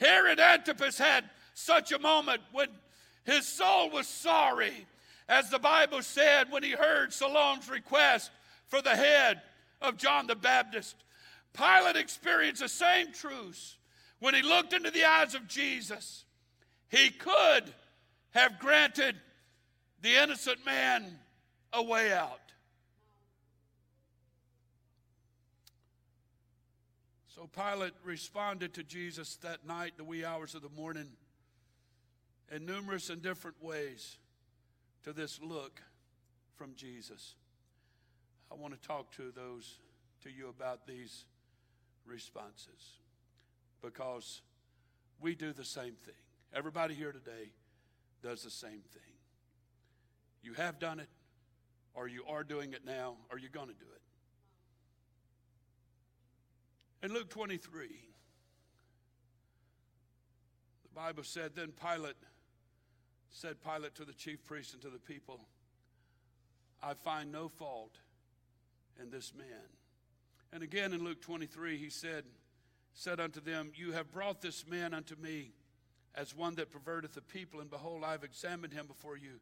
[0.00, 1.24] Herod Antipas had
[1.54, 2.68] such a moment when
[3.24, 4.86] his soul was sorry,
[5.28, 8.30] as the Bible said when he heard Salome's request
[8.68, 9.42] for the head
[9.82, 10.96] of John the Baptist.
[11.52, 13.76] Pilate experienced the same truth
[14.20, 16.24] when he looked into the eyes of Jesus.
[16.88, 17.64] He could
[18.30, 19.16] have granted
[20.00, 21.18] the innocent man
[21.72, 22.40] a way out.
[27.28, 31.08] So Pilate responded to Jesus that night, the wee hours of the morning,
[32.50, 34.18] in numerous and different ways
[35.04, 35.80] to this look
[36.56, 37.36] from Jesus.
[38.50, 39.78] I want to talk to those
[40.22, 41.26] to you about these
[42.06, 42.98] responses
[43.82, 44.42] because
[45.20, 46.14] we do the same thing.
[46.52, 47.52] Everybody here today
[48.22, 49.07] does the same thing.
[50.42, 51.08] You have done it,
[51.94, 54.02] or you are doing it now, or you're going to do it.
[57.06, 57.86] In Luke 23,
[60.82, 62.16] the Bible said, Then Pilate
[63.30, 65.40] said Pilate to the chief priests and to the people,
[66.82, 67.98] I find no fault
[69.00, 69.46] in this man.
[70.52, 72.24] And again in Luke 23, he said,
[72.94, 75.52] said unto them, You have brought this man unto me
[76.14, 79.40] as one that perverteth the people, and behold, I have examined him before you.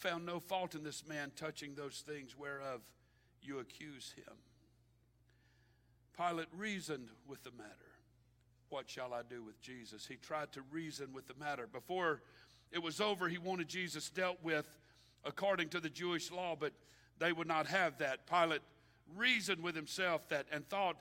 [0.00, 2.80] Found no fault in this man touching those things whereof
[3.42, 4.34] you accuse him.
[6.16, 7.70] Pilate reasoned with the matter.
[8.70, 10.06] What shall I do with Jesus?
[10.06, 11.66] He tried to reason with the matter.
[11.66, 12.22] Before
[12.72, 14.66] it was over, he wanted Jesus dealt with
[15.24, 16.72] according to the Jewish law, but
[17.18, 18.26] they would not have that.
[18.26, 18.62] Pilate
[19.16, 20.96] reasoned with himself that and thought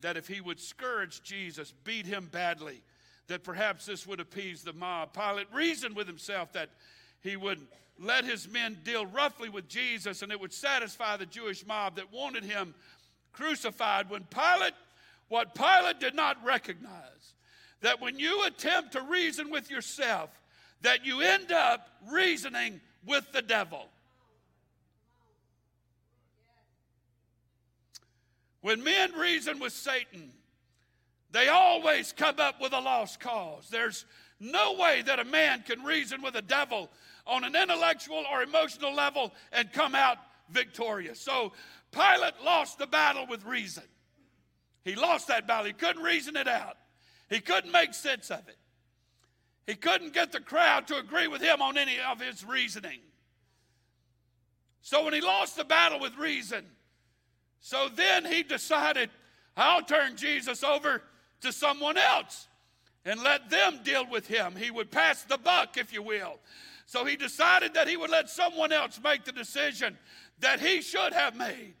[0.00, 2.82] that if he would scourge Jesus, beat him badly,
[3.28, 5.12] that perhaps this would appease the mob.
[5.12, 6.70] Pilate reasoned with himself that
[7.22, 7.60] he would
[7.98, 12.12] let his men deal roughly with Jesus and it would satisfy the Jewish mob that
[12.12, 12.74] wanted him
[13.32, 14.08] crucified.
[14.08, 14.74] When Pilate,
[15.28, 17.34] what Pilate did not recognize,
[17.82, 20.30] that when you attempt to reason with yourself,
[20.82, 23.86] that you end up reasoning with the devil.
[28.62, 30.32] When men reason with Satan,
[31.32, 33.68] they always come up with a lost cause.
[33.70, 34.04] There's
[34.38, 36.90] no way that a man can reason with a devil
[37.26, 40.18] on an intellectual or emotional level and come out
[40.50, 41.20] victorious.
[41.20, 41.52] So
[41.92, 43.84] Pilate lost the battle with reason.
[44.84, 45.66] He lost that battle.
[45.66, 46.76] He couldn't reason it out,
[47.28, 48.56] he couldn't make sense of it.
[49.66, 52.98] He couldn't get the crowd to agree with him on any of his reasoning.
[54.82, 56.64] So when he lost the battle with reason,
[57.60, 59.10] so then he decided,
[59.56, 61.02] I'll turn Jesus over
[61.42, 62.48] to someone else
[63.04, 64.56] and let them deal with him.
[64.56, 66.38] He would pass the buck, if you will.
[66.90, 69.96] So he decided that he would let someone else make the decision
[70.40, 71.74] that he should have made.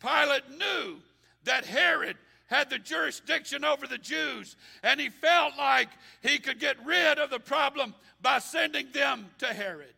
[0.00, 1.02] Pilate knew
[1.44, 5.90] that Herod had the jurisdiction over the Jews, and he felt like
[6.22, 9.92] he could get rid of the problem by sending them to Herod.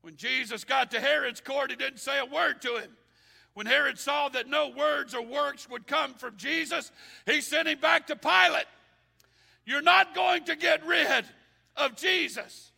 [0.00, 2.96] When Jesus got to Herod's court, he didn't say a word to him.
[3.52, 6.90] When Herod saw that no words or works would come from Jesus,
[7.26, 8.64] he sent him back to Pilate.
[9.66, 11.26] You're not going to get rid
[11.76, 12.72] of Jesus.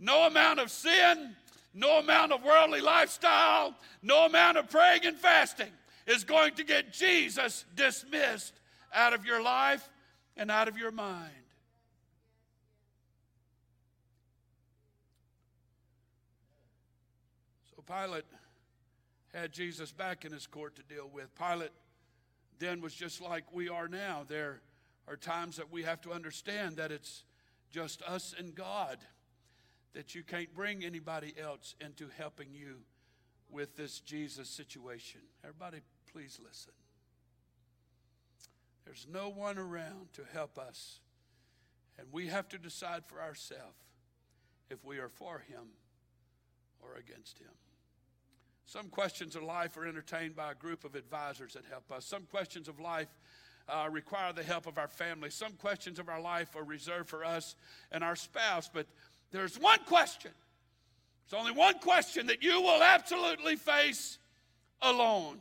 [0.00, 1.36] No amount of sin,
[1.74, 5.70] no amount of worldly lifestyle, no amount of praying and fasting
[6.06, 8.54] is going to get Jesus dismissed
[8.94, 9.86] out of your life
[10.38, 11.30] and out of your mind.
[17.76, 18.24] So Pilate
[19.34, 21.28] had Jesus back in his court to deal with.
[21.36, 21.72] Pilate
[22.58, 24.24] then was just like we are now.
[24.26, 24.62] There
[25.06, 27.24] are times that we have to understand that it's
[27.70, 28.96] just us and God,
[29.94, 32.76] that you can't bring anybody else into helping you
[33.50, 35.20] with this Jesus situation.
[35.42, 35.78] Everybody,
[36.12, 36.72] please listen.
[38.84, 41.00] There's no one around to help us,
[41.98, 43.76] and we have to decide for ourselves
[44.70, 45.68] if we are for Him
[46.80, 47.50] or against Him.
[48.64, 52.04] Some questions of life are entertained by a group of advisors that help us.
[52.04, 53.08] Some questions of life
[53.68, 55.30] uh, require the help of our family.
[55.30, 57.56] Some questions of our life are reserved for us
[57.90, 58.70] and our spouse.
[58.72, 58.86] But
[59.30, 60.32] there's one question.
[61.28, 64.18] There's only one question that you will absolutely face
[64.82, 65.38] alone.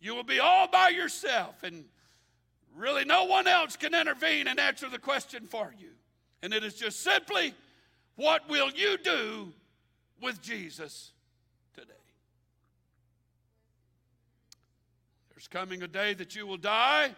[0.00, 1.84] You will be all by yourself, and
[2.76, 5.88] really no one else can intervene and answer the question for you.
[6.42, 7.54] And it is just simply
[8.16, 9.52] what will you do
[10.20, 11.12] with Jesus
[11.74, 11.92] today?
[15.30, 17.14] There's coming a day that you will die,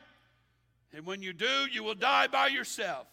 [0.95, 3.07] and when you do, you will die by yourself.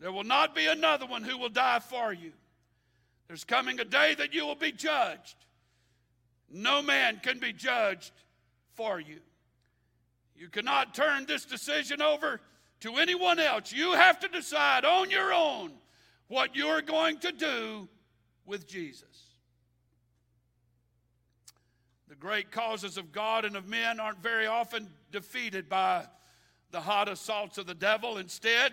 [0.00, 2.32] There will not be another one who will die for you.
[3.28, 5.36] There's coming a day that you will be judged.
[6.50, 8.12] No man can be judged
[8.74, 9.18] for you.
[10.34, 12.40] You cannot turn this decision over
[12.80, 13.72] to anyone else.
[13.72, 15.70] You have to decide on your own
[16.28, 17.88] what you're going to do
[18.46, 19.04] with Jesus.
[22.08, 26.06] The great causes of God and of men aren't very often defeated by
[26.70, 28.16] the hot assaults of the devil.
[28.16, 28.72] Instead,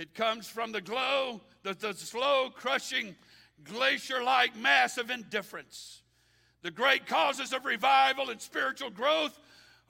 [0.00, 3.14] it comes from the glow, the, the slow, crushing,
[3.64, 6.00] glacier like mass of indifference.
[6.62, 9.38] The great causes of revival and spiritual growth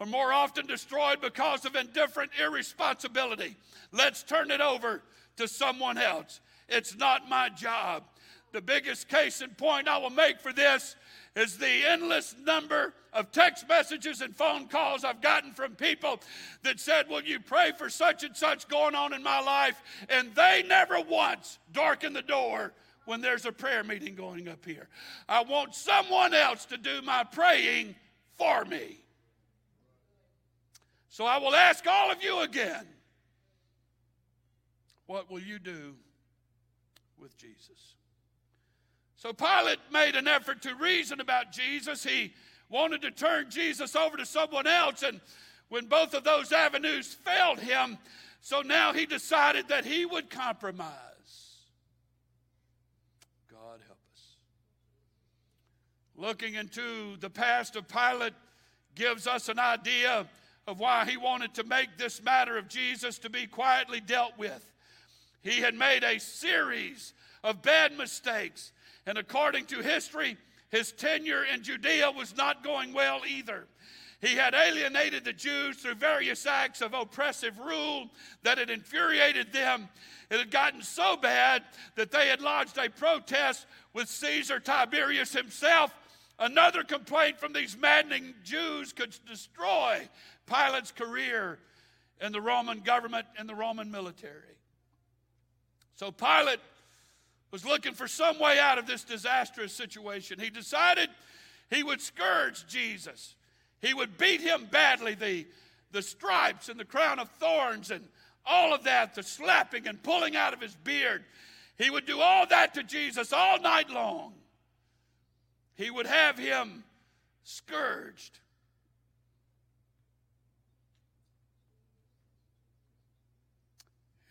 [0.00, 3.56] are more often destroyed because of indifferent irresponsibility.
[3.92, 5.00] Let's turn it over
[5.36, 6.40] to someone else.
[6.68, 8.02] It's not my job.
[8.50, 10.96] The biggest case in point I will make for this
[11.36, 16.20] is the endless number of text messages and phone calls I've gotten from people
[16.62, 19.80] that said, Will you pray for such and such going on in my life?
[20.08, 22.72] And they never once darken the door
[23.04, 24.88] when there's a prayer meeting going up here.
[25.28, 27.94] I want someone else to do my praying
[28.36, 28.98] for me.
[31.08, 32.86] So I will ask all of you again
[35.06, 35.96] what will you do
[37.18, 37.96] with Jesus?
[39.20, 42.02] So Pilate made an effort to reason about Jesus.
[42.02, 42.32] He
[42.70, 45.20] wanted to turn Jesus over to someone else, and
[45.68, 47.98] when both of those avenues failed him,
[48.40, 50.94] so now he decided that he would compromise.
[53.50, 54.36] God help us.
[56.16, 58.32] Looking into the past of Pilate
[58.94, 60.26] gives us an idea
[60.66, 64.64] of why he wanted to make this matter of Jesus to be quietly dealt with.
[65.42, 67.12] He had made a series
[67.44, 68.72] of bad mistakes,
[69.06, 70.36] and according to history,
[70.70, 73.66] his tenure in Judea was not going well either.
[74.20, 78.10] He had alienated the Jews through various acts of oppressive rule
[78.42, 79.88] that had infuriated them.
[80.30, 81.64] It had gotten so bad
[81.96, 85.94] that they had lodged a protest with Caesar Tiberius himself.
[86.38, 90.08] Another complaint from these maddening Jews could destroy
[90.46, 91.58] Pilate's career
[92.20, 94.56] in the Roman government and the Roman military.
[95.96, 96.60] So Pilate
[97.50, 100.38] was looking for some way out of this disastrous situation.
[100.38, 101.08] He decided
[101.68, 103.34] he would scourge Jesus.
[103.80, 105.46] He would beat him badly, the,
[105.90, 108.04] the stripes and the crown of thorns and
[108.46, 111.24] all of that, the slapping and pulling out of his beard.
[111.76, 114.34] He would do all that to Jesus all night long.
[115.74, 116.84] He would have him
[117.42, 118.38] scourged.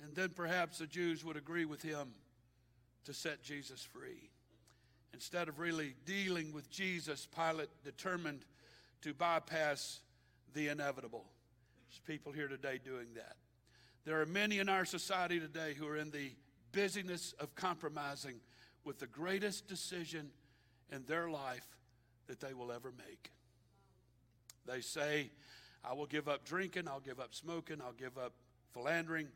[0.04, 2.14] And then perhaps the Jews would agree with him
[3.10, 4.30] to set Jesus free.
[5.16, 8.46] Instead of really dealing with Jesus, Pilate determined
[9.02, 10.02] to bypass
[10.54, 11.26] the inevitable.
[11.90, 13.36] There's people here today doing that.
[14.06, 16.34] There are many in our society today who are in the
[16.72, 18.36] busyness of compromising
[18.84, 20.30] with the greatest decision
[20.92, 21.66] in their life
[22.28, 23.32] that they will ever make.
[24.68, 25.32] They say,
[25.84, 28.34] I will give up drinking, I'll give up smoking, I'll give up
[28.72, 29.30] philandering,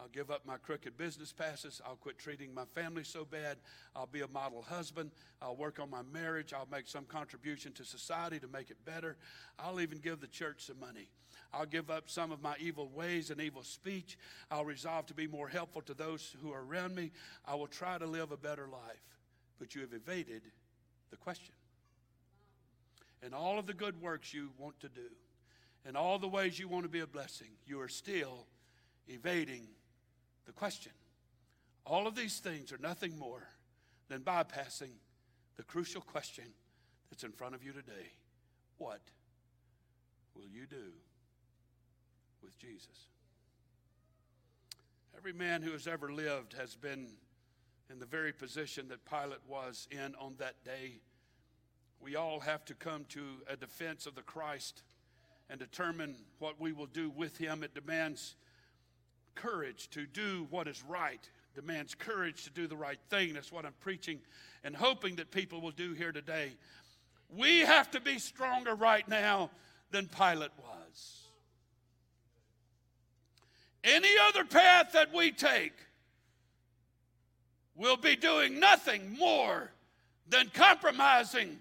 [0.00, 1.80] I'll give up my crooked business passes.
[1.84, 3.58] I'll quit treating my family so bad.
[3.96, 5.10] I'll be a model husband.
[5.42, 6.52] I'll work on my marriage.
[6.52, 9.16] I'll make some contribution to society to make it better.
[9.58, 11.08] I'll even give the church some money.
[11.52, 14.18] I'll give up some of my evil ways and evil speech.
[14.50, 17.10] I'll resolve to be more helpful to those who are around me.
[17.44, 19.02] I will try to live a better life.
[19.58, 20.42] But you have evaded
[21.10, 21.54] the question.
[23.22, 25.10] And all of the good works you want to do,
[25.84, 28.46] and all the ways you want to be a blessing, you are still
[29.08, 29.66] evading
[30.48, 30.92] the question.
[31.84, 33.46] All of these things are nothing more
[34.08, 34.90] than bypassing
[35.56, 36.44] the crucial question
[37.10, 38.12] that's in front of you today.
[38.78, 39.02] What
[40.34, 40.92] will you do
[42.42, 43.08] with Jesus?
[45.16, 47.08] Every man who has ever lived has been
[47.90, 51.00] in the very position that Pilate was in on that day.
[52.00, 53.20] We all have to come to
[53.50, 54.82] a defense of the Christ
[55.50, 57.62] and determine what we will do with him.
[57.62, 58.36] It demands
[59.34, 61.20] courage to do what is right,
[61.54, 63.34] demands courage to do the right thing.
[63.34, 64.20] That's what I'm preaching
[64.64, 66.52] and hoping that people will do here today.
[67.30, 69.50] We have to be stronger right now
[69.90, 71.22] than Pilate was.
[73.84, 75.74] Any other path that we take
[77.76, 79.70] will be doing nothing more
[80.28, 81.58] than compromising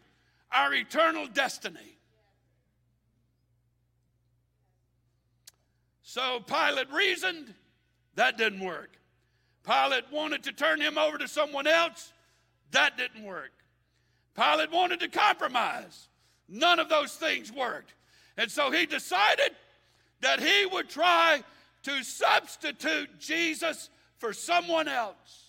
[0.51, 1.96] our eternal destiny.
[6.09, 7.53] So Pilate reasoned,
[8.15, 8.91] that didn't work.
[9.65, 12.13] Pilate wanted to turn him over to someone else,
[12.71, 13.51] that didn't work.
[14.33, 16.07] Pilate wanted to compromise,
[16.47, 17.93] none of those things worked.
[18.37, 19.51] And so he decided
[20.21, 21.43] that he would try
[21.83, 25.43] to substitute Jesus for someone else.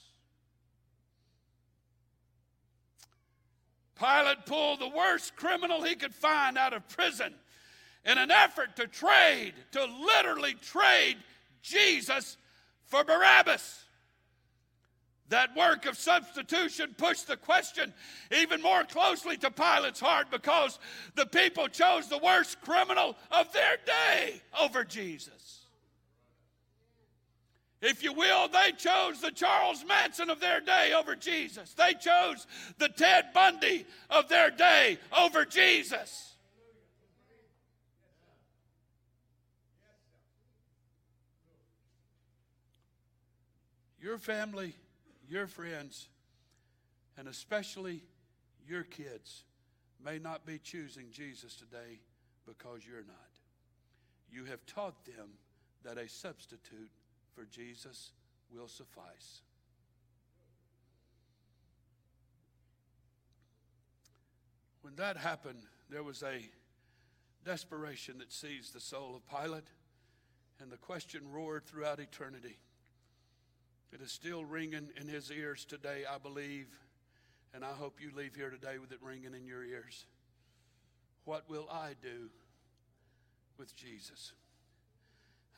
[3.97, 7.33] Pilate pulled the worst criminal he could find out of prison
[8.09, 11.19] in an effort to trade, to literally trade
[11.61, 12.39] Jesus
[12.87, 13.85] for Barabbas.
[15.29, 17.93] That work of substitution pushed the question
[18.35, 20.79] even more closely to Pilate's heart because
[21.17, 25.67] the people chose the worst criminal of their day over Jesus.
[27.83, 31.75] If you will, they chose the Charles Manson of their day over Jesus.
[31.75, 32.47] They chose
[32.79, 36.28] the Ted Bundy of their day over Jesus.
[44.09, 44.75] Your family,
[45.29, 46.09] your friends,
[47.19, 48.01] and especially
[48.67, 49.45] your kids
[50.03, 52.01] may not be choosing Jesus today
[52.47, 53.29] because you're not.
[54.33, 55.29] You have taught them
[55.85, 56.89] that a substitute
[57.35, 58.13] for Jesus
[58.51, 59.43] will suffice.
[64.81, 66.49] When that happened, there was a
[67.45, 69.69] desperation that seized the soul of Pilate,
[70.63, 72.57] and the question roared throughout eternity.
[73.93, 76.67] It is still ringing in his ears today, I believe,
[77.55, 80.05] and I hope you leave here today with it ringing in your ears.
[81.25, 82.29] What will I do
[83.59, 84.33] with Jesus?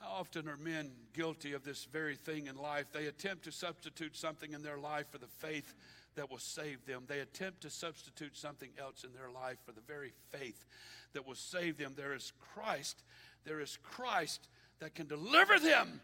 [0.00, 2.86] How often are men guilty of this very thing in life?
[2.92, 5.74] They attempt to substitute something in their life for the faith
[6.14, 7.04] that will save them.
[7.06, 10.64] They attempt to substitute something else in their life for the very faith
[11.12, 11.94] that will save them.
[11.96, 13.02] There is Christ.
[13.44, 16.00] There is Christ that can deliver them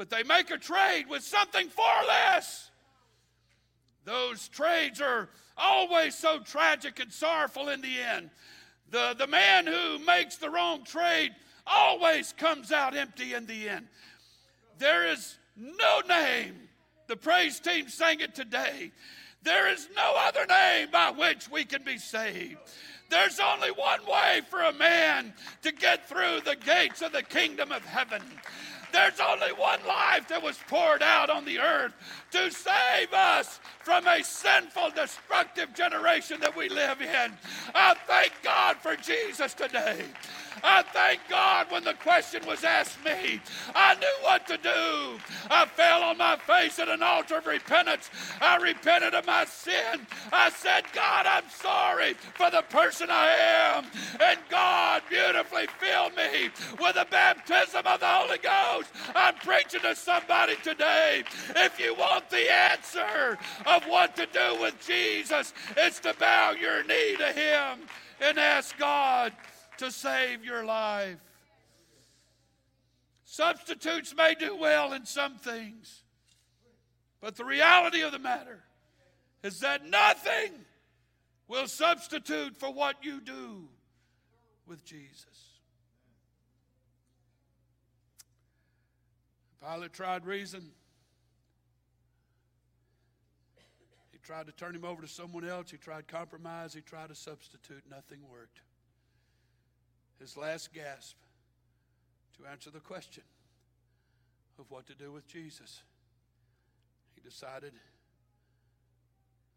[0.00, 2.70] but they make a trade with something far less.
[4.06, 5.28] Those trades are
[5.58, 8.30] always so tragic and sorrowful in the end.
[8.90, 11.32] The, the man who makes the wrong trade
[11.66, 13.88] always comes out empty in the end.
[14.78, 16.54] There is no name,
[17.06, 18.92] the praise team sang it today.
[19.42, 22.56] There is no other name by which we can be saved.
[23.10, 27.70] There's only one way for a man to get through the gates of the kingdom
[27.70, 28.22] of heaven.
[28.92, 31.92] There's only one life that was poured out on the earth
[32.32, 37.32] to save us from a sinful, destructive generation that we live in.
[37.74, 40.04] I thank God for Jesus today.
[40.62, 43.40] I thank God when the question was asked me,
[43.74, 45.18] I knew what to do.
[45.50, 48.10] I fell on my face at an altar of repentance.
[48.40, 50.06] I repented of my sin.
[50.32, 53.28] I said, God, I'm sorry for the person I
[53.74, 53.86] am.
[54.20, 58.90] And God beautifully filled me with the baptism of the Holy Ghost.
[59.14, 61.24] I'm preaching to somebody today.
[61.56, 66.84] If you want the answer of what to do with Jesus, it's to bow your
[66.84, 67.86] knee to Him
[68.20, 69.32] and ask God
[69.78, 71.16] to save your life.
[73.24, 76.02] Substitutes may do well in some things,
[77.20, 78.58] but the reality of the matter
[79.42, 80.52] is that nothing
[81.48, 83.68] will substitute for what you do
[84.66, 85.24] with Jesus.
[89.62, 90.70] Pilate tried reason.
[94.30, 95.72] Tried to turn him over to someone else.
[95.72, 96.72] He tried compromise.
[96.72, 97.82] He tried a substitute.
[97.90, 98.60] Nothing worked.
[100.20, 101.16] His last gasp
[102.38, 103.24] to answer the question
[104.56, 105.82] of what to do with Jesus,
[107.16, 107.72] he decided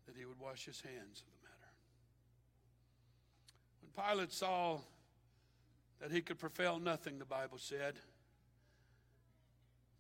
[0.08, 1.72] that he would wash his hands of the matter.
[3.82, 4.80] When Pilate saw
[6.02, 7.94] that he could prevail nothing, the Bible said,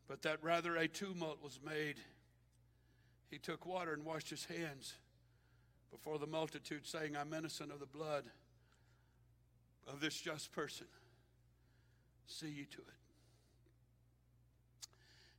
[0.07, 1.97] but that rather a tumult was made,
[3.29, 4.93] he took water and washed his hands
[5.91, 8.23] before the multitude, saying, I'm innocent of the blood
[9.87, 10.87] of this just person.
[12.25, 12.93] See you to it.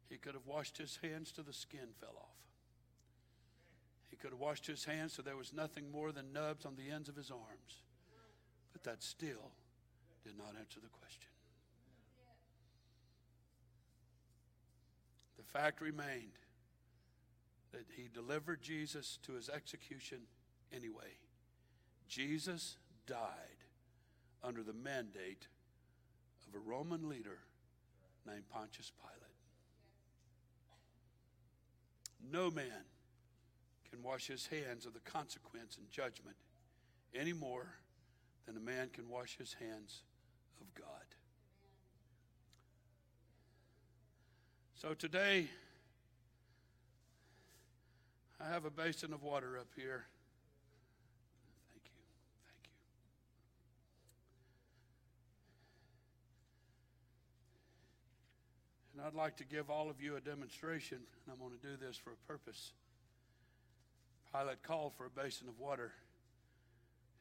[0.09, 2.37] He could have washed his hands till the skin fell off.
[4.11, 6.95] He could have washed his hands so there was nothing more than nubs on the
[6.95, 7.82] ends of his arms.
[8.72, 9.51] But that still
[10.22, 11.30] did not answer the question.
[15.37, 16.39] The fact remained
[17.75, 20.18] that he delivered Jesus to his execution
[20.72, 21.18] anyway.
[22.09, 23.18] Jesus died
[24.45, 25.49] under the mandate
[26.47, 27.39] of a Roman leader
[28.27, 29.20] named Pontius Pilate.
[32.33, 32.87] No man
[33.91, 36.37] can wash his hands of the consequence and judgment
[37.14, 37.66] any more
[38.47, 40.03] than a man can wash his hands
[40.61, 40.87] of God.
[44.75, 45.49] So today,
[48.45, 50.05] I have a basin of water up here.
[51.73, 52.03] Thank you.
[52.45, 52.69] Thank
[58.95, 59.01] you.
[59.01, 61.77] And I'd like to give all of you a demonstration, and I'm going to do
[61.87, 62.73] this for a purpose.
[64.31, 65.93] Pilate called for a basin of water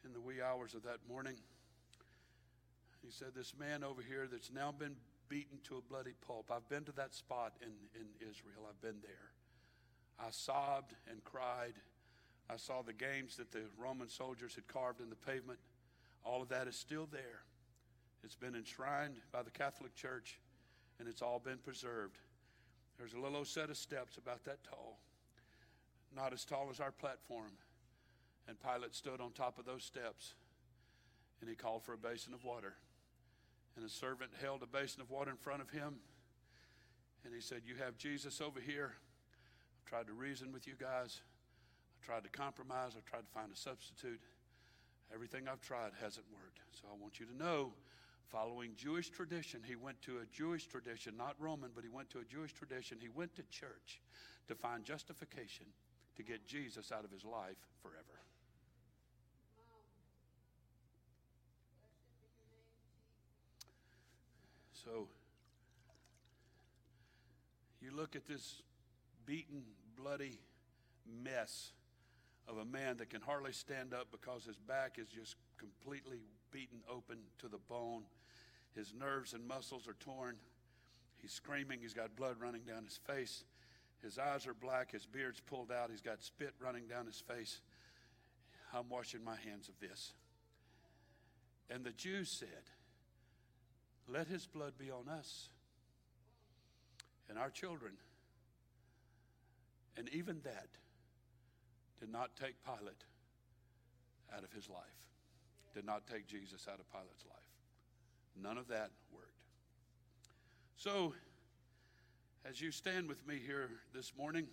[0.04, 1.36] in the wee hours of that morning.
[3.02, 4.96] He said, This man over here that's now been
[5.30, 6.52] beaten to a bloody pulp.
[6.52, 9.33] I've been to that spot in, in Israel, I've been there.
[10.26, 11.74] I sobbed and cried.
[12.50, 15.60] I saw the games that the Roman soldiers had carved in the pavement.
[16.24, 17.44] All of that is still there.
[18.24, 20.40] It's been enshrined by the Catholic Church,
[21.00, 22.18] and it's all been preserved.
[22.98, 25.00] There's a little old set of steps about that tall,
[26.16, 27.52] not as tall as our platform.
[28.48, 30.36] And Pilate stood on top of those steps,
[31.42, 32.76] and he called for a basin of water.
[33.76, 35.96] And a servant held a basin of water in front of him,
[37.26, 38.94] and he said, You have Jesus over here.
[39.84, 41.20] I've tried to reason with you guys.
[42.00, 42.94] I've tried to compromise.
[42.96, 44.22] I've tried to find a substitute.
[45.14, 46.60] Everything I've tried hasn't worked.
[46.72, 47.74] So I want you to know,
[48.30, 52.20] following Jewish tradition, he went to a Jewish tradition, not Roman, but he went to
[52.20, 52.98] a Jewish tradition.
[53.02, 54.00] He went to church
[54.48, 55.66] to find justification
[56.16, 58.22] to get Jesus out of his life forever.
[64.72, 65.08] So
[67.82, 68.62] you look at this
[69.26, 69.64] beaten,
[69.98, 70.40] bloody
[71.24, 71.72] mess
[72.48, 76.20] of a man that can hardly stand up because his back is just completely
[76.52, 78.04] beaten open to the bone.
[78.76, 80.36] His nerves and muscles are torn.
[81.22, 81.80] He's screaming.
[81.82, 83.46] He's got blood running down his face.
[84.02, 84.92] His eyes are black.
[84.92, 85.90] His beard's pulled out.
[85.90, 87.62] He's got spit running down his face.
[88.74, 90.14] I'm washing my hands of this.
[91.70, 92.70] And the Jews said,
[94.08, 95.50] Let his blood be on us
[97.30, 97.94] and our children.
[99.98, 100.68] And even that
[102.00, 103.04] did not take Pilate
[104.36, 104.82] out of his life,
[105.74, 107.44] did not take Jesus out of Pilate's life.
[108.41, 109.30] None of that worked.
[110.76, 111.14] So,
[112.46, 114.48] as you stand with me here this morning,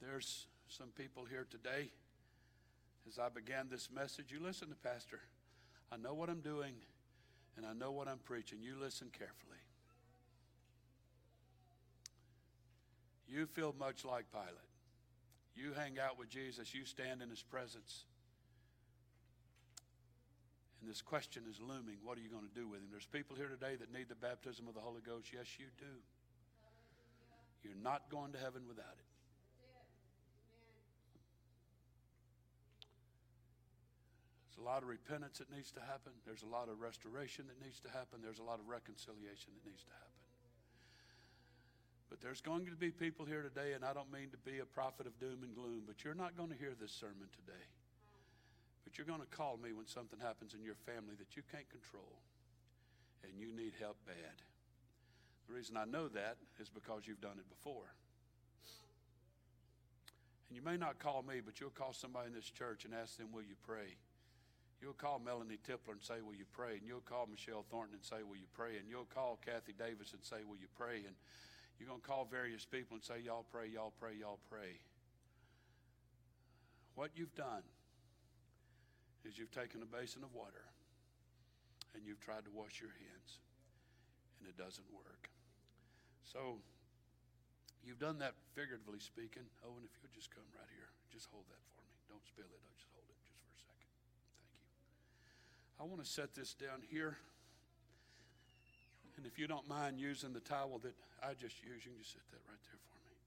[0.00, 1.90] there's some people here today.
[3.08, 5.20] As I began this message, you listen to Pastor.
[5.90, 6.74] I know what I'm doing
[7.56, 8.58] and I know what I'm preaching.
[8.62, 9.58] You listen carefully.
[13.28, 14.72] You feel much like Pilate.
[15.54, 18.04] You hang out with Jesus, you stand in his presence.
[20.80, 22.88] And this question is looming what are you going to do with him?
[22.90, 25.34] There's people here today that need the baptism of the Holy Ghost.
[25.34, 25.94] Yes, you do.
[27.64, 29.08] You're not going to heaven without it.
[34.46, 36.14] There's a lot of repentance that needs to happen.
[36.24, 38.22] There's a lot of restoration that needs to happen.
[38.22, 40.27] There's a lot of reconciliation that needs to happen.
[42.08, 44.64] But there's going to be people here today, and I don't mean to be a
[44.64, 47.64] prophet of doom and gloom, but you're not going to hear this sermon today.
[48.84, 51.68] But you're going to call me when something happens in your family that you can't
[51.68, 52.16] control,
[53.22, 54.40] and you need help bad.
[55.48, 57.92] The reason I know that is because you've done it before.
[60.48, 63.16] And you may not call me, but you'll call somebody in this church and ask
[63.18, 63.96] them, Will you pray?
[64.80, 66.76] You'll call Melanie Tipler and say, Will you pray?
[66.76, 68.76] And you'll call Michelle Thornton and say, Will you pray?
[68.78, 71.04] And you'll call Kathy Davis and say, Will you pray?
[71.04, 71.16] And
[71.78, 74.82] you're going to call various people and say, Y'all pray, y'all pray, y'all pray.
[76.94, 77.62] What you've done
[79.24, 80.66] is you've taken a basin of water
[81.94, 83.40] and you've tried to wash your hands,
[84.38, 85.30] and it doesn't work.
[86.22, 86.60] So,
[87.82, 89.46] you've done that figuratively speaking.
[89.64, 91.96] Owen, if you'll just come right here, just hold that for me.
[92.06, 92.60] Don't spill it.
[92.60, 93.90] I'll just hold it just for a second.
[93.98, 95.80] Thank you.
[95.80, 97.18] I want to set this down here.
[99.18, 102.14] And if you don't mind using the towel that I just used, you can just
[102.14, 103.18] sit that right there for me.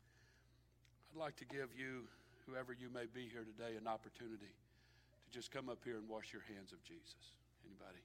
[1.11, 2.07] I'd like to give you,
[2.47, 6.31] whoever you may be here today, an opportunity to just come up here and wash
[6.31, 7.35] your hands of Jesus.
[7.67, 7.99] Anybody?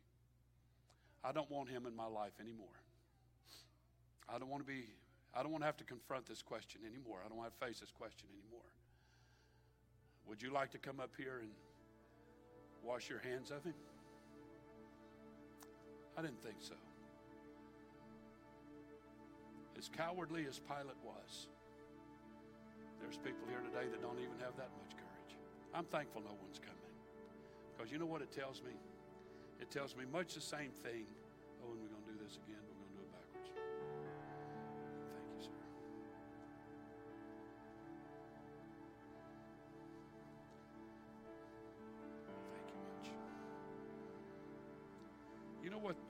[1.23, 2.75] I don't want him in my life anymore.
[4.29, 4.91] I don't want to be,
[5.31, 7.23] I don't want to have to confront this question anymore.
[7.25, 8.67] I don't want to face this question anymore.
[10.27, 11.55] Would you like to come up here and
[12.83, 13.79] wash your hands of him?
[16.19, 16.75] I didn't think so.
[19.79, 21.49] As cowardly as Pilate was,
[23.01, 25.33] there's people here today that don't even have that much courage.
[25.75, 26.93] I'm thankful no one's coming.
[27.77, 28.73] Because you know what it tells me?
[29.61, 31.05] It tells me much the same thing.
[31.63, 32.66] Oh, and we're going to do this again.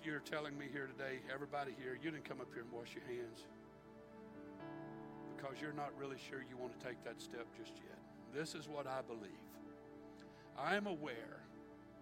[0.06, 1.18] You're telling me here today?
[1.34, 3.42] Everybody here, you didn't come up here and wash your hands
[5.36, 7.98] because you're not really sure you want to take that step just yet.
[8.32, 9.42] This is what I believe.
[10.56, 11.42] I am aware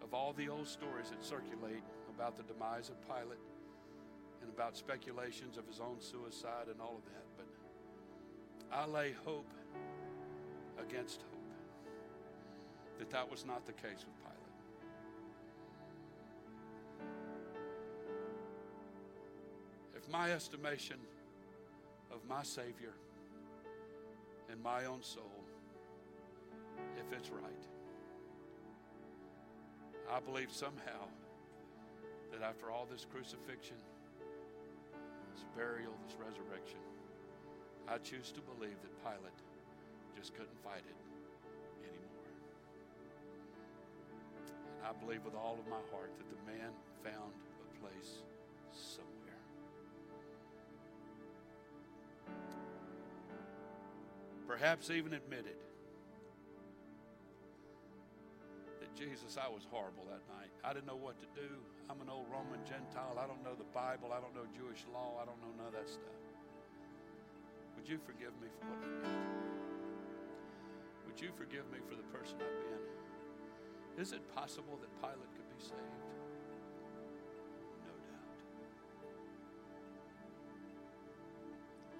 [0.02, 1.82] of all the old stories that circulate
[2.14, 3.40] about the demise of Pilate
[4.42, 7.46] and about speculations of his own suicide and all of that, but
[8.70, 9.50] I lay hope
[10.78, 11.40] against hope
[12.98, 14.23] that that was not the case with
[20.04, 20.96] If my estimation
[22.12, 22.92] of my Savior
[24.50, 25.44] and my own soul,
[26.98, 27.64] if it's right,
[30.12, 31.08] I believe somehow
[32.32, 33.76] that after all this crucifixion,
[35.32, 36.80] this burial, this resurrection,
[37.88, 39.40] I choose to believe that Pilate
[40.16, 40.98] just couldn't fight it
[41.80, 42.28] anymore.
[44.76, 48.18] And I believe with all of my heart that the man found a place
[48.70, 49.13] somewhere.
[54.46, 55.56] Perhaps even admitted
[58.80, 60.52] that Jesus, I was horrible that night.
[60.62, 61.48] I didn't know what to do.
[61.88, 63.16] I'm an old Roman Gentile.
[63.16, 64.12] I don't know the Bible.
[64.12, 65.16] I don't know Jewish law.
[65.20, 66.20] I don't know none of that stuff.
[67.76, 69.44] Would you forgive me for what I did?
[71.08, 74.02] Would you forgive me for the person I've been?
[74.02, 76.03] Is it possible that Pilate could be saved?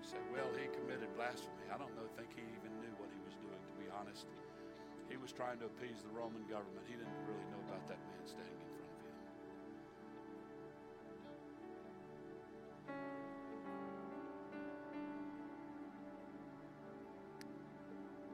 [0.05, 1.67] Say, well, he committed blasphemy.
[1.73, 4.29] I don't know, think he even knew what he was doing, to be honest.
[5.09, 6.85] He was trying to appease the Roman government.
[6.87, 9.25] He didn't really know about that man standing in front of him.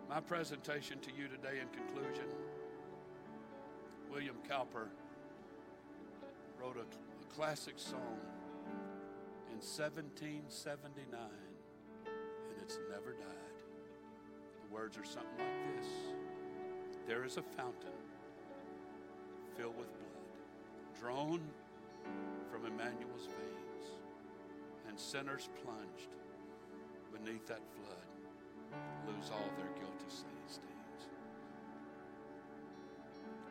[0.09, 2.27] My presentation to you today in conclusion
[4.11, 4.89] William Cowper
[6.61, 8.19] wrote a, a classic song
[9.51, 11.19] in 1779,
[12.71, 13.59] it's never died.
[14.63, 15.89] The words are something like this
[17.09, 17.91] There is a fountain
[19.57, 21.41] filled with blood, drawn
[22.49, 23.91] from Emmanuel's veins,
[24.89, 26.11] and sinners plunged
[27.13, 30.61] beneath that flood lose all their guilty stains.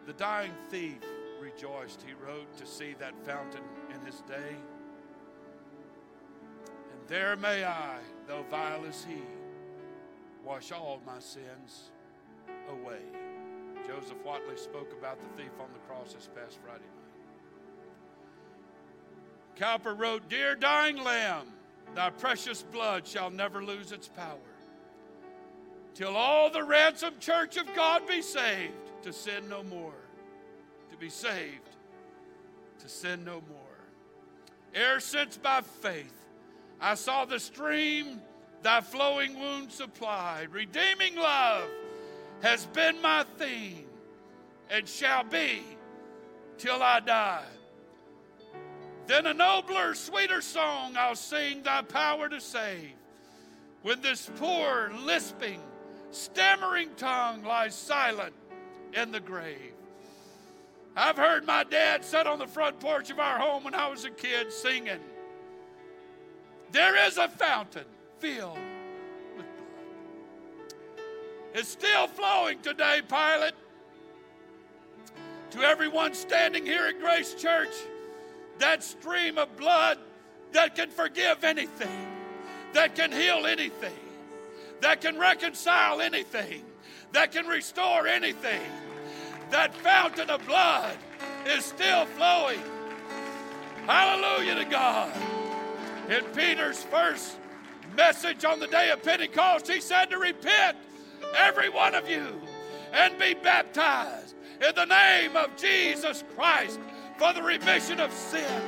[0.05, 1.03] The dying thief
[1.41, 3.63] rejoiced, he wrote, to see that fountain
[3.93, 4.55] in his day.
[7.10, 7.97] There may I,
[8.28, 9.24] though vile as he,
[10.45, 11.89] wash all my sins
[12.70, 13.01] away.
[13.88, 17.16] Joseph Watley spoke about the thief on the cross this past Friday night.
[19.55, 21.47] Cowper wrote, Dear dying lamb,
[21.95, 24.38] thy precious blood shall never lose its power
[25.95, 29.93] till all the ransomed church of God be saved, to sin no more.
[30.91, 31.70] To be saved,
[32.80, 33.60] to sin no more.
[34.76, 36.18] Ere since by faith
[36.82, 38.22] I saw the stream
[38.62, 41.70] thy flowing wound supplied, redeeming love
[42.42, 43.86] has been my theme
[44.70, 45.62] and shall be
[46.58, 47.46] till I die.
[49.08, 52.94] Then a nobler, sweeter song I'll sing thy power to save.
[53.82, 55.62] When this poor, lisping,
[56.12, 58.34] stammering tongue lies silent
[58.94, 59.74] in the grave.
[60.96, 64.06] I've heard my dad sit on the front porch of our home when I was
[64.06, 65.00] a kid singing,
[66.72, 67.86] There is a fountain
[68.20, 68.57] filled
[69.36, 70.74] with blood.
[71.53, 73.53] It's still flowing today, Pilate.
[75.51, 77.74] To everyone standing here at Grace Church,
[78.59, 79.97] that stream of blood
[80.51, 82.07] that can forgive anything,
[82.74, 83.97] that can heal anything,
[84.82, 86.63] that can reconcile anything,
[87.13, 88.61] that can restore anything.
[89.49, 90.95] That fountain of blood
[91.47, 92.61] is still flowing.
[93.88, 95.39] Hallelujah to God.
[96.10, 97.38] In Peter's first
[97.95, 100.76] message on the day of Pentecost, he said to repent,
[101.38, 102.41] every one of you,
[102.91, 104.34] and be baptized
[104.68, 106.80] in the name of Jesus Christ
[107.20, 108.64] for the remission of sin,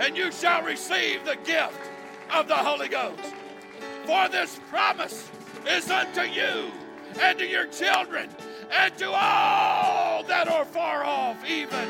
[0.00, 1.90] and you shall receive the gift
[2.32, 3.34] of the Holy Ghost.
[4.06, 5.28] For this promise
[5.68, 6.70] is unto you
[7.20, 8.30] and to your children
[8.72, 11.88] and to all that are far off, even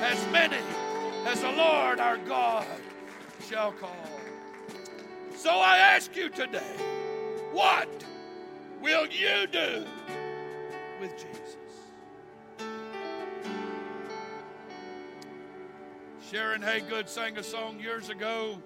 [0.00, 0.58] as many
[1.24, 2.66] as the Lord our God
[3.48, 4.13] shall call.
[5.44, 6.74] So I ask you today,
[7.52, 8.02] what
[8.80, 9.84] will you do
[11.02, 11.58] with Jesus?
[16.30, 18.58] Sharon Haygood sang a song years ago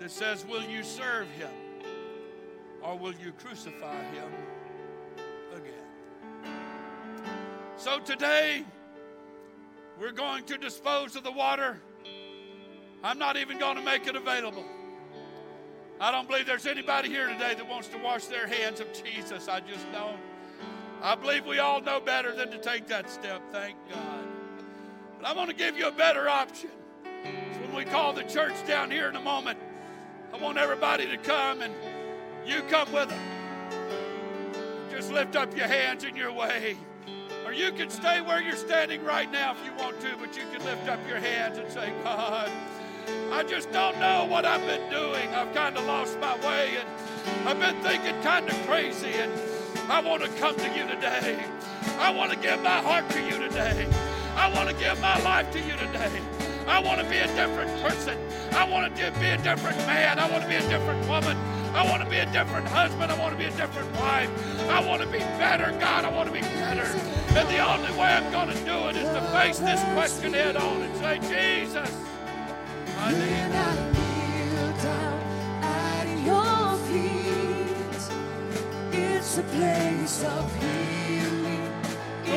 [0.00, 1.52] that says, Will you serve him
[2.82, 4.32] or will you crucify him
[5.52, 6.52] again?
[7.76, 8.64] So today,
[10.00, 11.80] we're going to dispose of the water.
[13.04, 14.64] I'm not even going to make it available.
[16.04, 19.48] I don't believe there's anybody here today that wants to wash their hands of Jesus.
[19.48, 20.18] I just don't.
[21.00, 24.26] I believe we all know better than to take that step, thank God.
[25.18, 26.68] But I'm going to give you a better option.
[27.14, 29.58] So when we call the church down here in a moment,
[30.30, 31.72] I want everybody to come and
[32.44, 33.22] you come with them.
[34.90, 36.76] Just lift up your hands in your way.
[37.46, 40.42] Or you can stay where you're standing right now if you want to, but you
[40.52, 42.50] can lift up your hands and say, God,
[43.32, 45.28] I just don't know what I've been doing.
[45.34, 49.32] I've kind of lost my way and I've been thinking kind of crazy and
[49.88, 51.44] I want to come to you today.
[51.98, 53.86] I want to give my heart to you today.
[54.36, 56.20] I want to give my life to you today.
[56.66, 58.18] I want to be a different person.
[58.52, 60.18] I want to be a different man.
[60.18, 61.36] I want to be a different woman.
[61.74, 63.10] I want to be a different husband.
[63.10, 64.30] I want to be a different wife.
[64.70, 66.04] I want to be better, God.
[66.04, 66.86] I want to be better.
[67.36, 70.56] And the only way I'm going to do it is to face this question head
[70.56, 71.90] on and say, Jesus,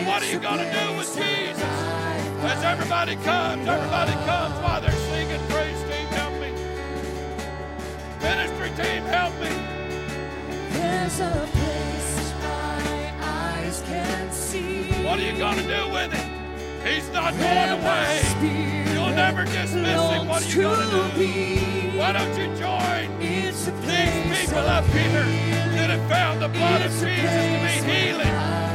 [0.07, 1.61] what are you a going to do with Jesus?
[1.61, 5.39] As everybody comes, everybody comes while they're singing.
[5.47, 6.51] Praise team, help me.
[8.21, 9.49] Ministry team, help me.
[10.71, 15.03] There's a place my eyes can see.
[15.03, 16.88] What are you going to do with it?
[16.88, 18.86] He's not going away.
[19.18, 20.27] Never dismiss him.
[20.27, 21.98] What are you going to do?
[21.98, 25.26] Why don't you join these people up here
[25.73, 28.66] that have found the blood of Jesus to be healing